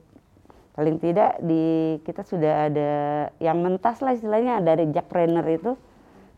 [0.75, 2.91] Paling tidak di kita sudah ada
[3.39, 5.73] yang mentas lah istilahnya dari Jakpreneur itu.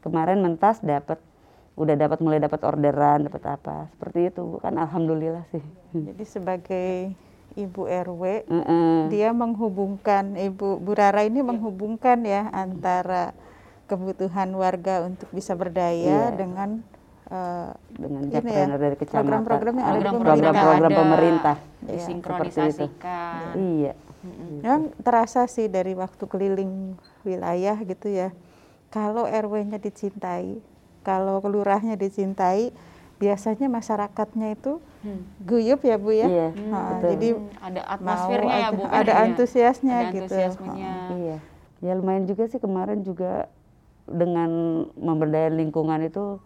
[0.03, 1.23] Kemarin mentas dapat
[1.79, 3.89] udah dapat mulai dapat orderan dapat apa.
[3.97, 4.59] Seperti itu Bu.
[4.59, 5.63] kan alhamdulillah sih.
[5.95, 7.15] Jadi sebagai
[7.55, 8.97] ibu RW, Heeh.
[9.09, 13.37] dia menghubungkan ibu Bu Rara ini menghubungkan ya antara
[13.87, 16.37] kebutuhan warga untuk bisa berdaya Iya.
[16.37, 16.81] dengan
[17.29, 21.01] eh, dengan Ini ya, dari kecamatan program-program yang ada di Program-program yang program-program ada.
[21.01, 23.43] pemerintah Iya, Disinkronisasikan.
[23.57, 23.93] iya
[24.63, 26.95] yang terasa sih dari waktu keliling
[27.27, 28.31] wilayah gitu ya.
[28.87, 30.63] Kalau RW-nya dicintai,
[31.03, 32.71] kalau kelurahnya dicintai,
[33.19, 35.27] biasanya masyarakatnya itu Hmm.
[35.43, 36.27] guyup ya Bu ya.
[36.27, 37.09] Iya, Nah, betul.
[37.11, 38.83] jadi Hmm, ada mau atmosfernya ya ada- Bu.
[38.83, 38.93] kan?
[38.95, 39.23] ada Iya.
[39.25, 40.23] antusiasnya Ada gitu.
[40.23, 40.95] antusiasmenya.
[41.13, 41.37] Iya,
[41.81, 43.51] ya lumayan juga sih kemarin juga
[44.05, 44.51] dengan
[44.95, 46.39] memberdaya lingkungan itu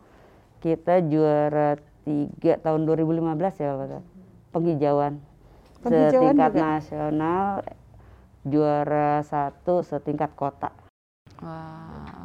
[0.58, 4.02] kita juara tiga tahun 2015 ya Pak.
[4.50, 5.20] Penghijauan.
[5.78, 6.64] Penghijauan setingkat juga?
[6.64, 7.46] nasional
[8.42, 10.72] juara satu setingkat kota.
[11.38, 12.24] Wah.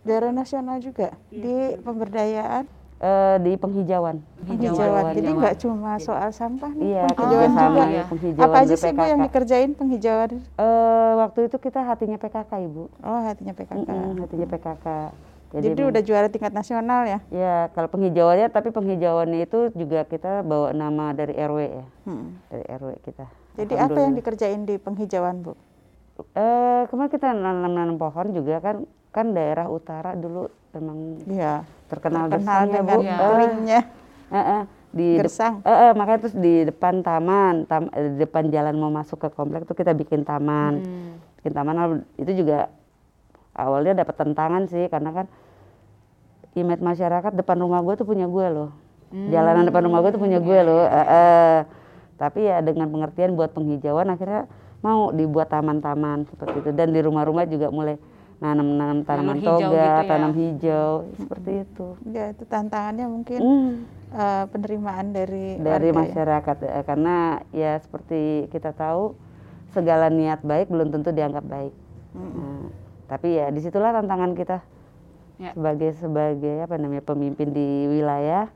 [0.00, 2.68] Daerah nasional juga di pemberdayaan
[3.00, 4.20] Eh, di penghijauan.
[4.38, 4.76] penghijauan.
[5.08, 5.36] Jadi Penghijauan.
[5.40, 7.84] nggak cuma soal sampah nih, Iya, penghijauan kerjasama juga.
[7.88, 10.30] ya, penghijauan Apa aja sih Bu yang dikerjain penghijauan?
[10.36, 12.84] Eh, waktu itu kita hatinya PKK Ibu.
[13.00, 13.88] Oh, hatinya PKK.
[13.88, 14.86] Mm-mm, hatinya PKK.
[15.50, 17.18] Jadi, memang- udah juara tingkat nasional ya?
[17.26, 22.36] Ya, kalau penghijauannya, tapi penghijauannya itu juga kita bawa nama dari RW ya, Hmm.
[22.46, 23.24] dari RW kita.
[23.56, 25.56] Jadi apa yang dikerjain di penghijauan Bu?
[26.30, 31.64] Eh, kemarin kita nanam-nanam pohon juga kan, kan daerah utara dulu memang Iya.
[31.90, 33.00] Terkenal, Terkenal dengan Bu.
[33.00, 33.10] Iya.
[33.10, 33.80] Eh, keringnya
[34.30, 35.54] eh, eh, di dep- gersang.
[35.60, 39.62] eh, makanya terus di depan taman, tam- eh, di depan jalan mau masuk ke komplek
[39.64, 40.72] tuh kita bikin taman.
[40.78, 41.12] Hmm.
[41.36, 41.76] bikin taman
[42.14, 42.68] itu juga
[43.52, 45.26] awalnya dapat tantangan sih karena kan
[46.52, 48.70] image masyarakat depan rumah gue tuh punya gue loh
[49.26, 51.58] jalanan depan rumah gue tuh punya gue loh Eh, eh.
[52.14, 54.46] tapi ya dengan pengertian buat penghijauan akhirnya
[54.80, 57.96] mau dibuat taman-taman seperti itu dan di rumah-rumah juga mulai
[58.40, 60.08] nanam-nanam tanaman hijau toga gitu ya.
[60.08, 63.72] tanam hijau seperti itu Ya itu tantangannya mungkin Hmm,
[64.10, 65.94] eh, penerimaan dari dari ya.
[65.94, 67.16] masyarakat eh, karena
[67.50, 69.12] ya seperti kita tahu
[69.68, 71.74] segala niat baik belum tentu dianggap baik
[72.10, 72.66] Nah,
[73.06, 74.58] tapi ya di situlah tantangan kita
[75.36, 75.52] Ya.
[75.52, 78.52] sebagai sebagai apa namanya pemimpin di wilayah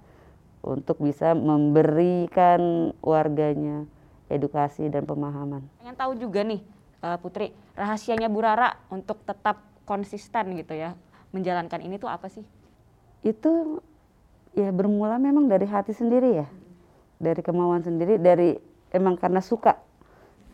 [0.61, 2.61] untuk bisa memberikan
[2.99, 3.89] warganya
[4.27, 5.65] edukasi dan pemahaman.
[5.79, 6.61] Pengen tahu juga nih
[7.01, 10.97] eh, Putri, rahasianya Bu Rara untuk tetap konsisten gitu ya
[11.35, 12.45] menjalankan ini tuh apa sih?
[13.25, 13.81] Itu
[14.55, 16.47] ya bermula memang dari hati sendiri ya,
[17.19, 18.55] dari kemauan sendiri, dari
[18.95, 19.81] emang karena suka,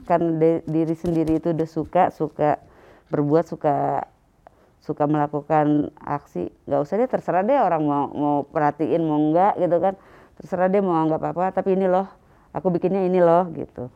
[0.08, 2.58] karena de- diri sendiri itu udah suka, suka
[3.12, 4.06] berbuat, suka
[4.80, 9.76] suka melakukan aksi nggak usah deh terserah deh orang mau mau perhatiin mau enggak gitu
[9.76, 9.94] kan
[10.40, 12.08] terserah deh mau anggap apa tapi ini loh
[12.56, 13.92] aku bikinnya ini loh gitu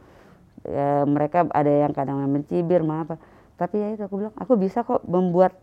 [0.64, 3.20] Ya, mereka ada yang kadang mencibir mau apa
[3.54, 5.54] tapi ya itu aku bilang aku bisa kok membuat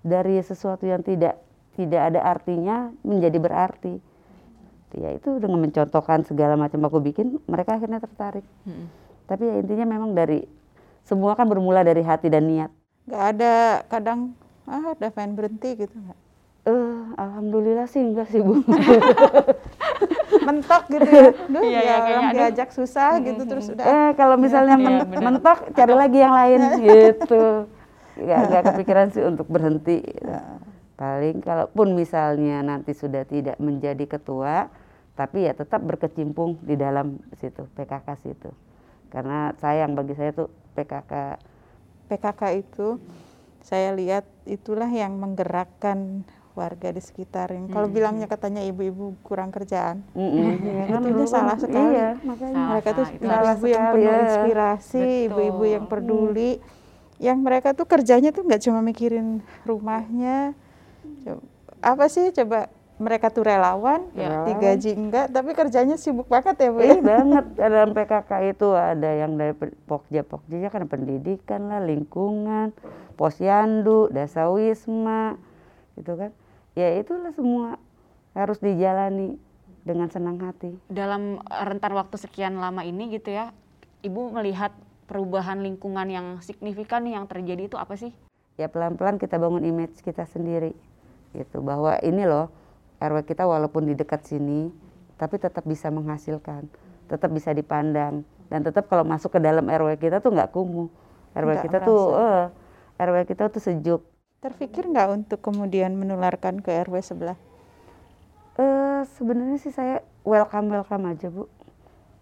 [0.00, 1.38] dari sesuatu yang tidak
[1.74, 3.94] tidak ada artinya menjadi berarti
[4.90, 8.86] ya itu dengan mencontohkan segala macam aku bikin mereka akhirnya tertarik Hmm.
[9.26, 10.42] tapi ya intinya memang dari
[11.02, 12.70] semua kan bermula dari hati dan niat
[13.06, 13.54] Nggak ada
[13.90, 14.20] kadang
[14.68, 16.18] ah udah pengen berhenti gitu nggak?
[16.60, 18.60] Eh, alhamdulillah sih enggak sih bu.
[20.40, 21.28] Mentok gitu ya.
[21.52, 22.34] Duh, Iya, ya iya, orang aduh.
[22.34, 25.22] diajak susah gitu terus udah eh kalau misalnya Iya, men- benar.
[25.22, 27.44] mentok cari lagi yang lain gitu.
[28.16, 30.00] Enggak enggak kepikiran sih untuk berhenti.
[30.94, 34.68] Paling kalaupun misalnya nanti sudah tidak menjadi ketua,
[35.14, 38.50] tapi ya tetap berkecimpung di dalam situ PKK situ.
[39.08, 41.40] Karena sayang bagi saya tuh PKK
[42.06, 43.00] PKK itu
[43.60, 46.24] saya lihat itulah yang menggerakkan
[46.60, 47.66] warga di sekitar ini.
[47.66, 47.96] Kalau Hmm.
[47.96, 50.04] bilangnya katanya ibu-ibu kurang kerjaan.
[50.60, 51.88] Ya kan, Itunya dulu kan- salah sekali.
[51.90, 52.52] Iya, makanya.
[52.52, 52.68] Salah.
[52.70, 54.18] mereka tuh itu salah ibu-ibu yang penuh ya.
[54.20, 56.52] inspirasi, ibu-ibu yang peduli,
[57.18, 59.28] yang mereka tuh kerjanya tuh nggak cuma mikirin
[59.62, 60.52] rumahnya,
[61.80, 64.44] apa sih coba mereka tuh relawan, Ya.
[64.44, 66.78] digaji enggak, tapi kerjanya sibuk banget ya bu.
[66.78, 67.00] Iya ya?
[67.00, 72.76] banget dalam PKK itu ada yang dari pe- Pokja Pokja kan pendidikan lah lingkungan
[73.16, 75.40] posyandu dasa wisma
[75.94, 76.30] gitu kan
[76.80, 77.76] ya itulah semua
[78.32, 79.36] harus dijalani
[79.84, 80.72] dengan senang hati.
[80.88, 83.52] Dalam rentan waktu sekian lama ini gitu ya,
[84.00, 84.72] Ibu melihat
[85.04, 88.16] perubahan lingkungan yang signifikan yang terjadi itu apa sih?
[88.60, 90.76] ya pelan-pelan kita bangun image kita sendiri
[91.32, 91.64] gitu.
[91.64, 92.52] Bahwa ini loh
[93.00, 94.68] RW kita walaupun di dekat sini
[95.16, 96.68] tapi tetap bisa menghasilkan
[97.08, 98.22] tetap bisa dipandang.
[98.50, 100.90] Dan tetap kalau masuk ke dalam RW kita tuh nggak kumuh.
[101.34, 102.44] RW Nggak kita tuh eh,
[103.00, 104.02] RW kita tuh sejuk
[104.40, 107.36] Terpikir nggak untuk kemudian menularkan ke RW sebelah?
[108.56, 111.44] eh sebenarnya sih saya welcome welcome aja bu.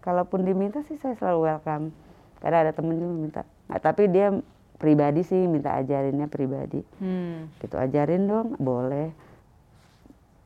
[0.03, 1.95] Kalaupun diminta sih saya selalu welcome.
[2.43, 3.41] Karena ada temen juga minta.
[3.71, 4.35] Nah, tapi dia
[4.75, 6.83] pribadi sih minta ajarinnya pribadi.
[6.99, 7.47] Hmm.
[7.63, 9.15] gitu ajarin dong boleh.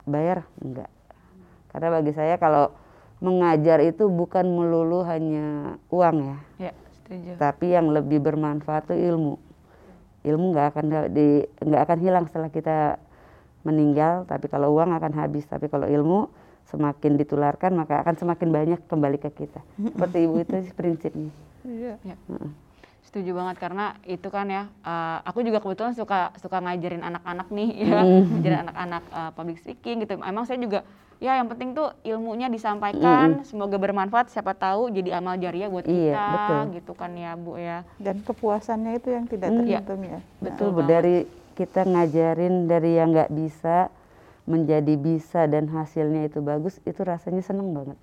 [0.06, 0.46] Bayar?
[0.62, 0.94] Enggak.
[1.74, 2.70] Karena bagi saya kalau
[3.18, 6.38] mengajar itu bukan melulu hanya uang ya.
[6.70, 7.34] Ya, setuju.
[7.42, 9.42] tapi yang lebih bermanfaat itu ilmu
[10.24, 12.98] ilmu nggak akan di nggak akan hilang setelah kita
[13.64, 15.48] meninggal tapi kalau uang akan habis.
[15.48, 16.28] Tapi kalau ilmu
[16.68, 19.62] semakin ditularkan maka akan semakin banyak kembali ke kita.
[19.78, 21.32] Seperti ibu itu sih prinsipnya.
[21.64, 21.96] Iya.
[22.04, 22.16] Ya.
[23.04, 27.70] Setuju banget karena itu kan ya, eh, aku juga kebetulan suka suka ngajarin anak-anak nih
[27.86, 30.18] ya, ngajarin anak-anak eh, public speaking gitu.
[30.24, 30.82] Emang saya juga
[31.18, 34.30] ya yang penting tuh ilmunya disampaikan, semoga bermanfaat.
[34.30, 36.62] Siapa tahu jadi amal jariah buat Iya, kita betul.
[36.78, 37.86] gitu kan ya bu ya.
[37.98, 39.60] Dan kepuasannya itu yang tidak Hmm.
[39.62, 40.20] terhitung ya.
[40.40, 40.82] betul Betul Bu.
[40.86, 41.18] dari
[41.54, 43.94] kita ngajarin dari yang nggak bisa
[44.44, 47.96] menjadi bisa dan hasilnya itu bagus itu rasanya seneng banget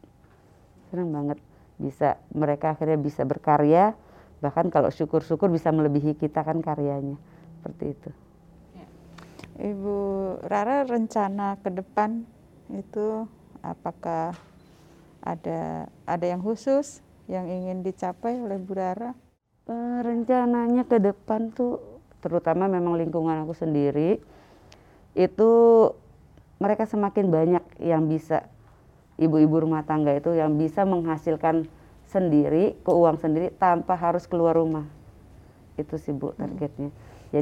[0.88, 1.38] seneng banget
[1.76, 3.92] bisa mereka akhirnya bisa berkarya
[4.38, 7.20] bahkan kalau syukur-syukur bisa melebihi kita kan karyanya
[7.60, 8.10] seperti itu
[9.60, 9.98] Ibu
[10.40, 12.24] Rara rencana ke depan
[12.74, 13.26] itu
[13.64, 14.36] apakah
[15.22, 19.12] ada ada yang khusus yang ingin dicapai oleh Bu Rara?
[19.70, 21.78] Eh, rencananya ke depan tuh
[22.20, 24.18] terutama memang lingkungan aku sendiri
[25.16, 25.50] itu
[26.60, 28.44] mereka semakin banyak yang bisa
[29.20, 31.68] ibu-ibu rumah tangga itu yang bisa menghasilkan
[32.08, 34.86] sendiri keuang sendiri tanpa harus keluar rumah.
[35.80, 36.90] Itu sih bu targetnya.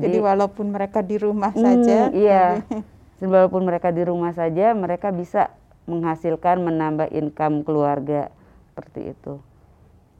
[0.02, 2.62] Jadi, jadi, walaupun mereka di rumah Hmm, saja, iya
[3.26, 5.50] walaupun mereka di rumah saja mereka bisa
[5.90, 8.30] menghasilkan menambah income keluarga
[8.70, 9.42] seperti itu.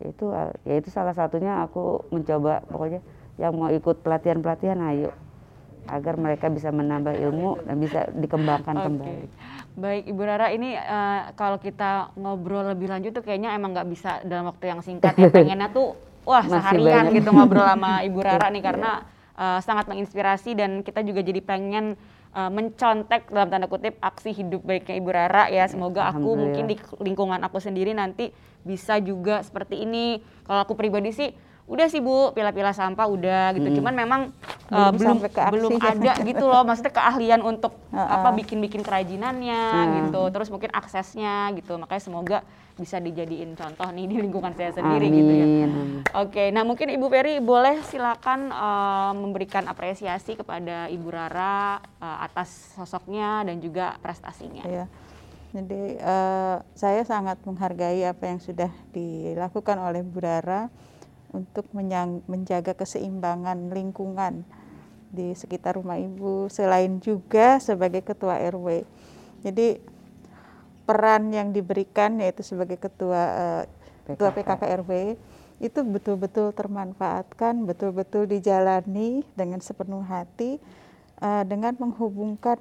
[0.02, 0.34] Itu
[0.66, 3.00] ya itu salah satunya aku mencoba pokoknya
[3.38, 5.14] yang mau ikut pelatihan pelatihan ayo.
[5.88, 8.84] Agar mereka bisa menambah ilmu dan bisa dikembangkan Oke.
[8.92, 9.26] kembali.
[9.78, 14.20] Baik Ibu Rara ini eh, kalau kita ngobrol lebih lanjut tuh kayaknya emang nggak bisa
[14.26, 15.32] dalam waktu yang singkat ya.
[15.32, 15.96] Pengennya tuh
[16.28, 17.16] wah Masih seharian banyak.
[17.22, 19.00] gitu ngobrol sama Ibu Rara nih karena
[19.32, 21.96] eh, sangat menginspirasi dan kita juga jadi pengen
[22.30, 25.64] eh, mencontek dalam tanda kutip aksi hidup baiknya Ibu Rara ya.
[25.64, 30.18] Semoga aku mungkin di lingkungan aku sendiri nanti bisa juga seperti ini.
[30.42, 31.30] Kalau aku pribadi sih
[31.64, 33.76] udah sih Bu pilah-pilah sampah udah gitu.
[33.76, 34.20] Cuman memang
[34.66, 35.88] eh, Belum belum ke belum aksi.
[35.94, 36.62] ada gitu loh.
[36.62, 38.08] Maksudnya keahlian untuk Heeh.
[38.10, 39.92] apa bikin-bikin kerajinannya Hmm.
[40.02, 40.22] gitu.
[40.28, 41.76] Terus mungkin aksesnya gitu.
[41.76, 42.38] Makanya semoga
[42.78, 46.02] bisa dijadiin contoh nih di lingkungan saya sendiri gitu ya amin, amin.
[46.14, 52.78] oke nah mungkin Ibu Ferry boleh silakan eh, memberikan apresiasi kepada Ibu Rara eh, atas
[52.78, 54.84] sosoknya dan juga prestasinya Ya.
[55.48, 60.68] Jadi eh, saya sangat menghargai apa yang sudah dilakukan oleh Bu Rara
[61.32, 64.44] untuk menyang- menjaga keseimbangan lingkungan
[65.08, 68.84] di sekitar rumah ibu, selain juga sebagai ketua RW.
[69.40, 69.80] Jadi
[70.88, 73.62] peran yang diberikan yaitu sebagai ketua eh,
[74.08, 74.62] ketua PKK.
[74.80, 75.20] RW
[75.60, 80.56] itu betul-betul termanfaatkan, betul-betul dijalani dengan sepenuh hati
[81.20, 82.56] eh, dengan menghubungkan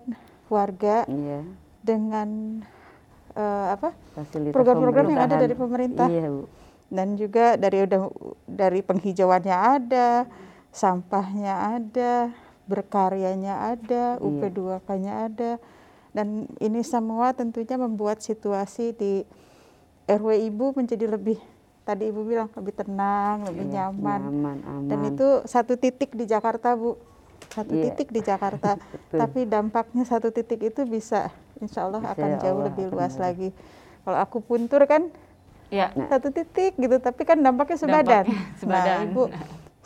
[0.51, 1.47] warga iya
[1.79, 2.59] dengan
[3.31, 3.95] eh, apa
[4.51, 6.43] program-program yang ada dari pemerintah iya bu
[6.87, 8.01] dan juga dari udah
[8.47, 10.23] dari penghijauannya ada,
[10.71, 12.31] sampahnya ada,
[12.67, 14.23] berkaryanya ada, Iya.
[14.23, 15.51] UP2K-nya ada.
[16.17, 19.21] Dan ini semua tentunya membuat situasi di
[20.09, 21.37] RW Ibu menjadi lebih
[21.85, 24.19] tadi Ibu bilang lebih tenang, lebih Iya, nyaman.
[24.25, 26.97] nyaman aman Dan itu satu titik di Jakarta, Bu.
[27.53, 27.93] Satu Iya.
[27.93, 28.81] titik di Jakarta.
[29.13, 31.29] Tapi dampaknya satu titik itu bisa
[31.61, 33.49] insya Allah Insya akan jauh Allah lebih akan luas lagi.
[34.01, 35.13] Kalau aku puntur kan
[35.69, 38.25] ya satu titik gitu tapi kan dampaknya sebadan.
[38.25, 38.97] Dampaknya sebadan.
[38.97, 39.23] Nah, ibu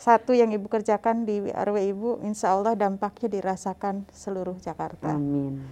[0.02, 5.14] satu yang ibu kerjakan di RW ibu, insya Allah dampaknya dirasakan seluruh Jakarta.
[5.14, 5.62] Amin.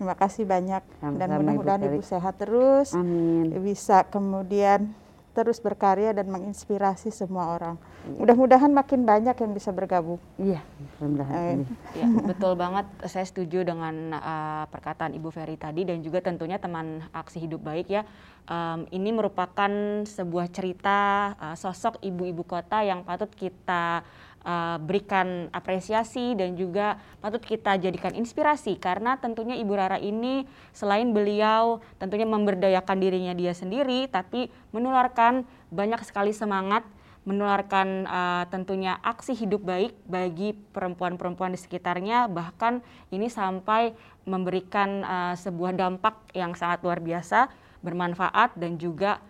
[0.00, 1.92] Terima kasih banyak dan Sama-sama, Ibu mudah-mudahan Ferry.
[1.92, 3.52] ibu sehat terus, Amin.
[3.60, 4.96] bisa kemudian
[5.36, 7.76] terus berkarya dan menginspirasi semua orang.
[8.16, 10.16] Mudah-mudahan makin banyak yang bisa bergabung.
[10.40, 10.64] Iya,
[10.96, 11.68] mudah-mudahan.
[11.92, 12.88] Ya, betul banget.
[13.04, 17.92] Saya setuju dengan uh, perkataan Ibu Ferry tadi dan juga tentunya teman aksi hidup baik
[17.92, 18.08] ya.
[18.46, 19.70] Um, ini merupakan
[20.06, 24.06] sebuah cerita uh, sosok ibu-ibu kota yang patut kita
[24.46, 28.78] uh, berikan apresiasi dan juga patut kita jadikan inspirasi.
[28.78, 35.42] Karena tentunya Ibu Rara ini selain beliau tentunya memberdayakan dirinya dia sendiri tapi menularkan
[35.74, 36.86] banyak sekali semangat
[37.26, 42.30] menularkan uh, tentunya aksi hidup baik bagi perempuan-perempuan di sekitarnya.
[42.30, 42.78] Bahkan
[43.10, 43.90] ini sampai
[44.22, 49.20] memberikan uh, sebuah dampak yang sangat luar biasa bermanfaat dan juga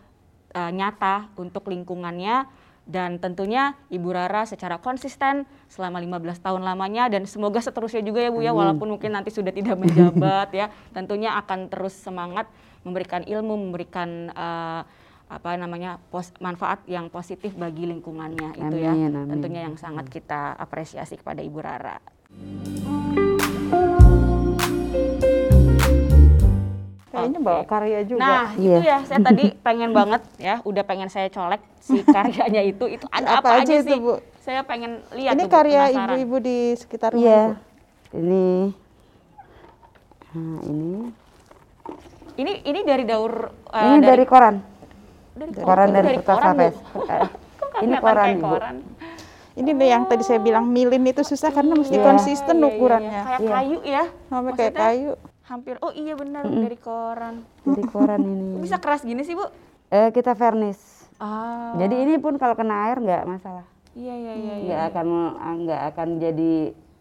[0.54, 2.46] uh, nyata untuk lingkungannya
[2.86, 8.30] dan tentunya Ibu Rara secara konsisten selama 15 tahun lamanya dan semoga seterusnya juga ya
[8.30, 12.46] Bu ya walaupun mungkin nanti sudah tidak menjabat ya tentunya akan terus semangat
[12.86, 14.86] memberikan ilmu memberikan uh,
[15.26, 19.30] apa namanya pos, manfaat yang positif bagi lingkungannya itu ya Amin, amin.
[19.34, 21.98] tentunya yang sangat kita apresiasi kepada Ibu Rara.
[27.06, 27.46] Kayaknya Oke.
[27.46, 28.20] bawa karya juga.
[28.20, 28.76] Nah, Iya.
[28.76, 32.84] itu ya saya tadi pengen banget ya, udah pengen saya colek si karyanya itu.
[32.88, 33.98] Itu ada Apa apa, aja aja, itu, sih?
[33.98, 34.14] Bu?
[34.42, 37.42] Saya pengen lihat Ini tuh, Bu, karya ibu-ibu di sekitar rumah Iya.
[37.44, 37.54] ibu.
[38.16, 38.44] Ini
[40.28, 40.90] Nah, ini
[42.36, 43.32] Ini ini dari daur
[43.72, 44.60] eh, ini dari, koran.
[45.32, 46.60] dari Koran dari dari kertas koran, Bu.
[46.60, 46.76] Hafiz.
[47.08, 48.48] Eh, Kok Ini koran, kayak Ibu.
[48.50, 48.76] koran?
[49.56, 52.04] Ini nih yang tadi saya bilang milin itu susah karena mesti Iya.
[52.04, 52.76] konsisten Iya, iya, iya.
[52.76, 53.20] ukurannya.
[53.22, 53.50] Kayak Iya.
[53.50, 54.04] kayu ya.
[54.28, 55.12] Sampai kayak kayu.
[55.46, 55.78] Hampir.
[55.78, 57.46] Oh iya benar dari koran.
[57.62, 58.58] Dari koran ini.
[58.64, 59.46] Bisa keras gini sih, Bu?
[59.88, 61.06] Eh, kita vernis.
[61.16, 61.72] Ah.
[61.78, 63.62] Jadi ini pun kalau kena air nggak masalah.
[63.94, 64.64] Iya iya iya iya.
[64.66, 65.06] Nggak akan
[65.62, 66.52] nggak akan jadi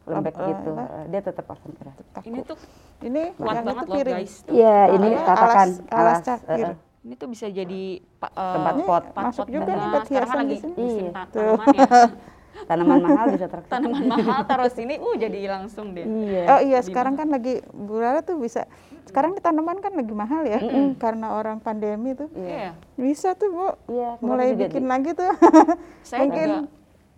[0.05, 0.69] lembek Apa- gitu.
[0.71, 0.84] apa?
[0.86, 1.95] Eh, Dia tetap akan keras.
[2.23, 2.58] Ini tuh
[2.95, 4.34] Ini kuat banget itu loh, guys.
[4.47, 6.17] Iya, ini Alas- tatakan alas alas.
[6.23, 6.47] cakir.
[6.47, 6.75] eh, eh.
[7.03, 9.03] Ini tuh bisa jadi eh, Tempat pot.
[9.03, 10.75] pot masuk pot juga nih hiasan di sini.
[11.03, 11.12] Iya.
[11.27, 11.86] tanaman ya.
[12.63, 13.67] Tanaman mahal bisa terkenal.
[13.69, 16.07] Tanaman mahal taruh sini, uh jadi langsung deh.
[16.07, 16.43] Iya.
[16.47, 18.63] Oh iya, sekarang kan lagi Bu Rara tuh bisa.
[19.03, 20.63] Sekarang di tanaman kan lagi mahal ya,
[21.03, 22.31] karena orang pandemi tuh.
[22.31, 22.71] Iya.
[22.95, 25.31] Bisa tuh Bu, Iya, kemarin mulai bikin di- lagi tuh.
[26.07, 26.71] Saya Mungkin juga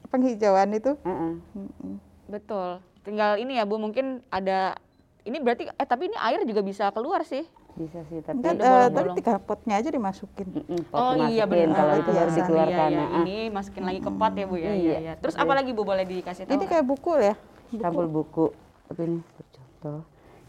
[0.07, 0.91] penghijauan itu.
[0.97, 1.31] Heeh.
[1.53, 1.93] Mm-mm.
[2.25, 2.81] betul.
[3.05, 4.75] Tinggal ini ya Bu, mungkin ada
[5.23, 7.45] ini berarti eh tapi ini air juga bisa keluar sih.
[7.77, 8.89] Bisa sih, tapi Enggak, eh, bolong-bolong.
[8.89, 10.47] tapi tiga potnya aja dimasukin.
[10.89, 11.77] Pot oh iya benar.
[11.77, 12.37] Kalau itu baru biasa.
[12.41, 12.89] dikeluarkan.
[12.89, 13.05] Iya, iya.
[13.05, 14.63] nah, Ini masukin lagi ke pot ya Bu ya.
[14.63, 14.97] Iya, Iya.
[14.97, 15.13] iya.
[15.15, 16.53] Terus apa lagi Bu boleh dikasih tahu?
[16.53, 17.33] Ini kayak buku ya,
[17.71, 18.45] sampul buku.
[18.87, 19.99] Tapi ini contoh.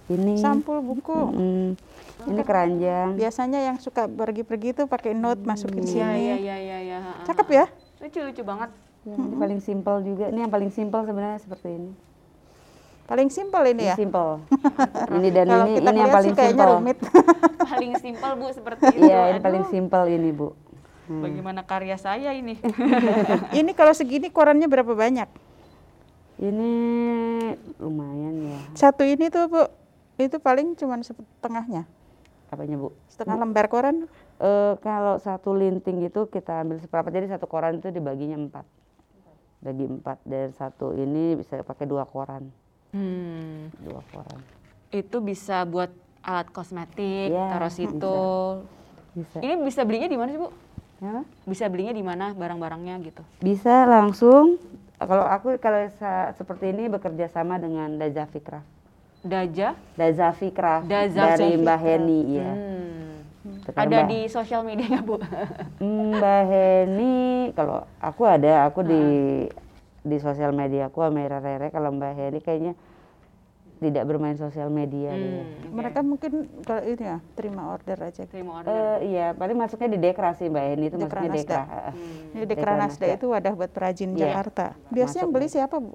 [0.08, 1.18] Ini sampul buku.
[1.36, 1.68] mm,
[2.24, 3.08] ini keranjang.
[3.12, 6.16] Biasanya yang suka pergi-pergi tuh pakai note masukin Iya sini.
[6.18, 6.98] iya iya iya iya.
[7.22, 7.66] Cakep ya?
[7.98, 8.70] Lucu-lucu banget.
[9.04, 10.24] Ya, ini paling simpel juga.
[10.28, 11.92] Ini yang paling simpel sebenarnya seperti ini.
[13.08, 13.96] Paling simpel ini Ini ya.
[13.96, 14.44] simpel.
[15.16, 16.76] ini dan Kalau ini kita ini yang paling sih kayaknya simpel.
[16.76, 16.98] rumit.
[17.72, 19.00] Paling simpel Bu seperti itu.
[19.08, 20.48] Iya, ini Aduh, paling simpel ini, Bu.
[21.08, 21.24] Hmm.
[21.24, 22.60] Bagaimana karya saya ini?
[23.60, 25.24] ini kalau segini korannya berapa banyak?
[26.36, 26.72] Ini
[27.80, 28.58] lumayan ya.
[28.76, 29.62] Satu ini tuh Bu,
[30.20, 31.88] itu paling cuma setengahnya.
[32.52, 32.92] Apanya, Bu?
[33.08, 34.04] Setengah lembar koran.
[34.36, 38.68] Eh, kalau satu linting itu kita ambil seperempat, jadi satu koran itu dibaginya empat.
[39.64, 42.46] Bagi empat dan satu ini bisa pakai dua koran,
[42.90, 43.68] Hmm.
[43.78, 44.40] dua koran.
[44.88, 48.20] Itu bisa buat alat kosmetik, Iya, taruh situ.
[49.12, 49.36] Bisa.
[49.38, 50.48] Ini bisa belinya di mana sih, Bu?
[50.98, 53.22] Ya, Bisa belinya di mana barang-barangnya gitu?
[53.38, 54.58] bisa langsung.
[54.98, 55.86] Kalau aku kalau
[56.34, 58.66] seperti ini bekerja sama dengan Dazafi Craft.
[59.22, 59.78] Daja?
[60.50, 61.78] Craft Dazafi dari Mbak.
[61.78, 62.50] Heni, ya.
[62.50, 63.14] Hmm.
[63.70, 65.16] Ada Mbak- di sosial media nggak, Bu?
[65.78, 67.16] Mbak Heni,
[67.54, 69.02] kalau aku ada, aku di
[70.08, 71.68] di sosial media aku Amira Rere.
[71.68, 72.72] Kalau Mbak Heni kayaknya
[73.78, 75.14] tidak bermain sosial media.
[75.14, 75.22] dia.
[75.38, 75.68] Hmm, oke.
[75.70, 76.32] Mereka mungkin
[76.66, 78.22] kalau ini ya terima order aja.
[78.26, 78.72] terima order.
[78.98, 81.36] Eh, iya, paling masuknya di Dekra sih Mbak Heni itu Dekra masuknya.
[81.38, 81.62] Dekra.
[81.62, 82.32] Hmm.
[82.34, 83.14] Ini di Dekra Kranasda Nasda.
[83.14, 84.20] itu wadah buat perajin Iya.
[84.24, 84.66] Jakarta.
[84.88, 85.54] Biasanya yang Masuk, beli Bu.
[85.54, 85.92] siapa Bu?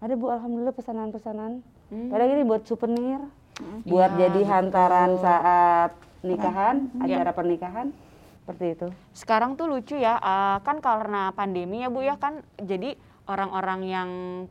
[0.00, 1.52] Ada Bu, alhamdulillah pesanan-pesanan.
[1.92, 2.08] Hmm.
[2.08, 3.20] Padahal ini buat souvenir,
[3.84, 5.22] buat Iya, jadi hantaran betul.
[5.22, 5.90] saat
[6.22, 7.20] nikahan, Iya.
[7.20, 7.86] acara pernikahan,
[8.40, 8.86] seperti itu.
[9.12, 14.08] Sekarang tuh lucu ya, eh, kan karena pandemi ya Bu ya kan jadi orang-orang yang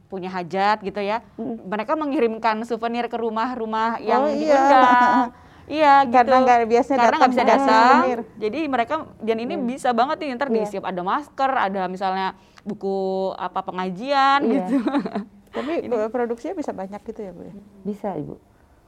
[0.08, 1.20] punya hajat gitu ya,
[1.62, 4.56] mereka mengirimkan souvenir ke rumah-rumah yang Oh, iya.
[4.56, 5.26] diundang.
[5.66, 6.16] Iya gitu.
[6.18, 7.96] Karena nggak biasanya Karena nggak bisa datang.
[8.02, 8.20] souvenir.
[8.38, 10.56] Jadi mereka dan ini bisa banget nih ntar Iya.
[10.58, 12.28] disiap ada masker, ada misalnya
[12.62, 12.98] buku
[13.34, 14.54] apa pengajian Iya.
[14.58, 14.78] gitu.
[15.56, 17.54] Tapi eh, produksinya bisa banyak gitu ya Bu ya?
[17.84, 18.36] Bisa Ibu,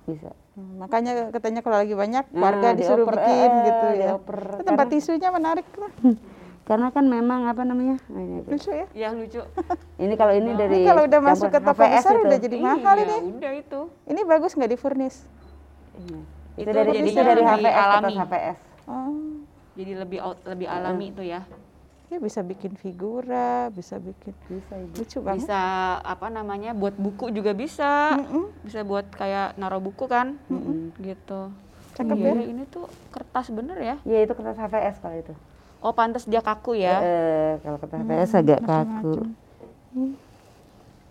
[0.06, 0.32] bisa.
[0.54, 4.08] Hmm, makanya katanya kalau lagi banyak Nah, warga disuruh dioper, bikin eh, gitu ya.
[4.10, 4.40] dioper.
[4.60, 5.92] Tempat Karena- tisunya menarik tuh.
[6.64, 8.88] karena kan memang apa namanya nah, ini, Lucu ya?
[8.95, 9.43] Ya lucu.
[10.03, 12.24] ini kalau ini dari Ini kalau udah masuk ke toko HVS besar itu.
[12.24, 13.18] udah jadi mahal Iya, ini.
[13.34, 13.80] udah itu.
[14.05, 15.18] Ini bagus nggak di furnish?
[15.93, 16.20] Iya.
[16.55, 17.99] itu, Itu dari itu dari lebih HVS alami.
[18.07, 19.16] kertas HVS Oh,
[19.74, 21.41] Jadi lebih lebih alami itu ya.
[22.07, 25.43] ya bisa bikin figura, bisa bikin bisa ibu lucu banget.
[25.43, 25.59] Bisa
[25.99, 26.72] apa namanya?
[26.72, 28.14] Buat buku juga bisa.
[28.14, 28.53] Mm-mm.
[28.61, 30.38] Bisa buat kayak naruh buku kan.
[30.95, 31.41] Gitu.
[31.93, 32.43] Cakep Iya, ya?
[32.45, 33.95] ini tuh kertas bener ya.
[34.03, 35.34] ya itu kertas HVS kalau itu
[35.84, 36.96] Oh, pantas dia kaku ya.
[36.98, 39.14] Eh, kalau kertas HVS agak kaku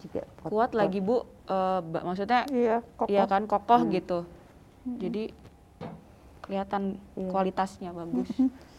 [0.00, 1.22] juga pot- Kuat lagi, Bu.
[1.44, 3.06] Eh, ba- maksudnya Iya, kokoh.
[3.06, 4.24] Iya kan kokoh gitu.
[4.96, 5.30] Jadi
[6.42, 7.28] kelihatan Iya.
[7.28, 8.32] kualitasnya bagus.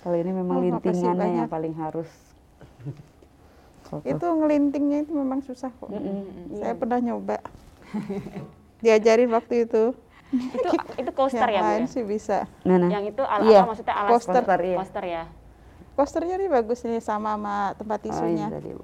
[0.04, 2.10] kalau ini memang Oh, lintingannya yang paling harus
[3.86, 4.04] kokoh.
[4.04, 5.88] Itu ngelintingnya itu memang susah kok.
[5.88, 6.58] Mm-mm.
[6.58, 7.38] Saya pernah nyoba.
[8.82, 9.94] Diajarin waktu itu.
[10.34, 10.68] itu
[10.98, 11.70] itu coaster yang ya, Bu.
[11.72, 11.94] lain ya?
[11.94, 12.38] sih bisa.
[12.66, 12.90] Mana?
[12.90, 13.60] Yang itu ala Iya.
[13.62, 14.34] apa maksudnya alas Coaster.
[14.34, 14.78] Coaster, iya.
[14.82, 15.24] coaster ya.
[15.94, 18.50] Posternya nih bagus nih sama sama tempat Oh, tisunya.
[18.50, 18.84] tadi, Bu.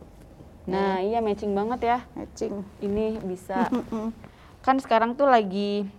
[0.70, 1.98] Nah, iya matching banget ya.
[2.14, 2.62] Matching.
[2.80, 3.66] Ini bisa.
[4.66, 5.90] Kan sekarang tuh lagi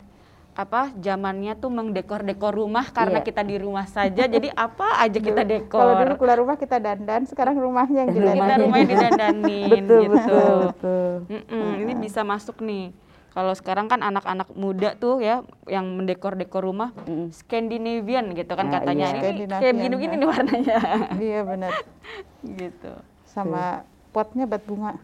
[0.51, 3.27] apa zamannya tuh mengdekor-dekor rumah karena Iya.
[3.27, 4.29] kita di rumah saja.
[4.29, 5.81] jadi apa aja kita dekor.
[5.81, 8.31] Kalau dulu keluar rumah kita dandan, sekarang rumahnya yang kita
[8.61, 10.13] rumahnya didandanin betul gitu.
[10.13, 12.93] betul betul Mm-mm, ini bisa masuk nih.
[13.31, 17.31] Kalau sekarang kan anak-anak muda tuh ya yang mendekor-dekor rumah Mm.
[17.31, 19.07] Scandinavian gitu kan Ah, katanya.
[19.09, 19.31] iya.
[19.31, 20.79] Ini kayak gini-gini nih warnanya.
[21.23, 21.73] Iya benar.
[22.61, 22.93] gitu.
[23.25, 24.99] Sama potnya buat bunga.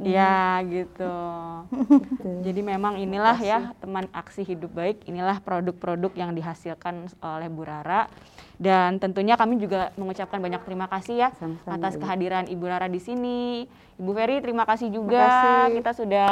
[0.00, 1.12] Ya gitu.
[2.46, 8.08] Jadi memang inilah ya teman aksi hidup baik, inilah produk-produk yang dihasilkan oleh Bu Rara.
[8.54, 12.00] Dan tentunya kami juga mengucapkan banyak terima kasih ya Sama-sama, atas Ibu.
[12.00, 13.66] kehadiran Ibu Rara di sini.
[13.98, 15.20] Ibu Ferry terima kasih juga.
[15.20, 15.76] kasih.
[15.76, 16.30] Kita sudah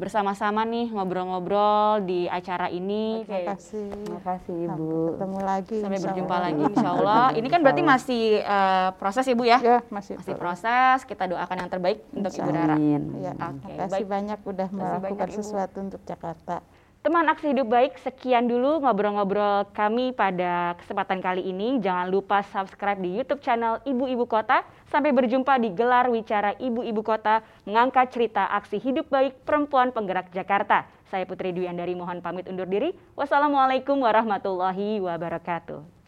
[0.00, 3.20] bersama-sama nih ngobrol-ngobrol di acara ini.
[3.28, 3.92] Terima kasih.
[3.92, 5.78] terima kasih Sampai ibu ketemu lagi.
[5.84, 6.46] Sampai insya berjumpa Allah.
[6.48, 7.24] lagi insya Allah.
[7.36, 9.58] Ini kan berarti masih eh, proses Ibu ya?
[9.60, 10.16] Ya masih.
[10.16, 10.98] Masih proses.
[11.04, 12.74] Kita doakan yang terbaik untuk Ibu Rara.
[12.80, 14.06] amin Ya, Oke, terima kasih baik.
[14.08, 15.38] banyak udah melakukan banyak, Ibu.
[15.44, 16.56] sesuatu untuk Jakarta.
[17.00, 21.80] Teman Aksi Hidup Baik, sekian dulu ngobrol-ngobrol kami pada kesempatan kali ini.
[21.80, 24.60] Jangan lupa subscribe di YouTube channel Ibu-Ibu Kota.
[24.92, 30.84] Sampai berjumpa di gelar Wicara Ibu-Ibu Kota mengangkat cerita aksi hidup baik perempuan penggerak Jakarta.
[31.08, 32.92] Saya Putri Dwi Andari mohon pamit undur diri.
[33.16, 35.99] Wassalamualaikum warahmatullahi wabarakatuh.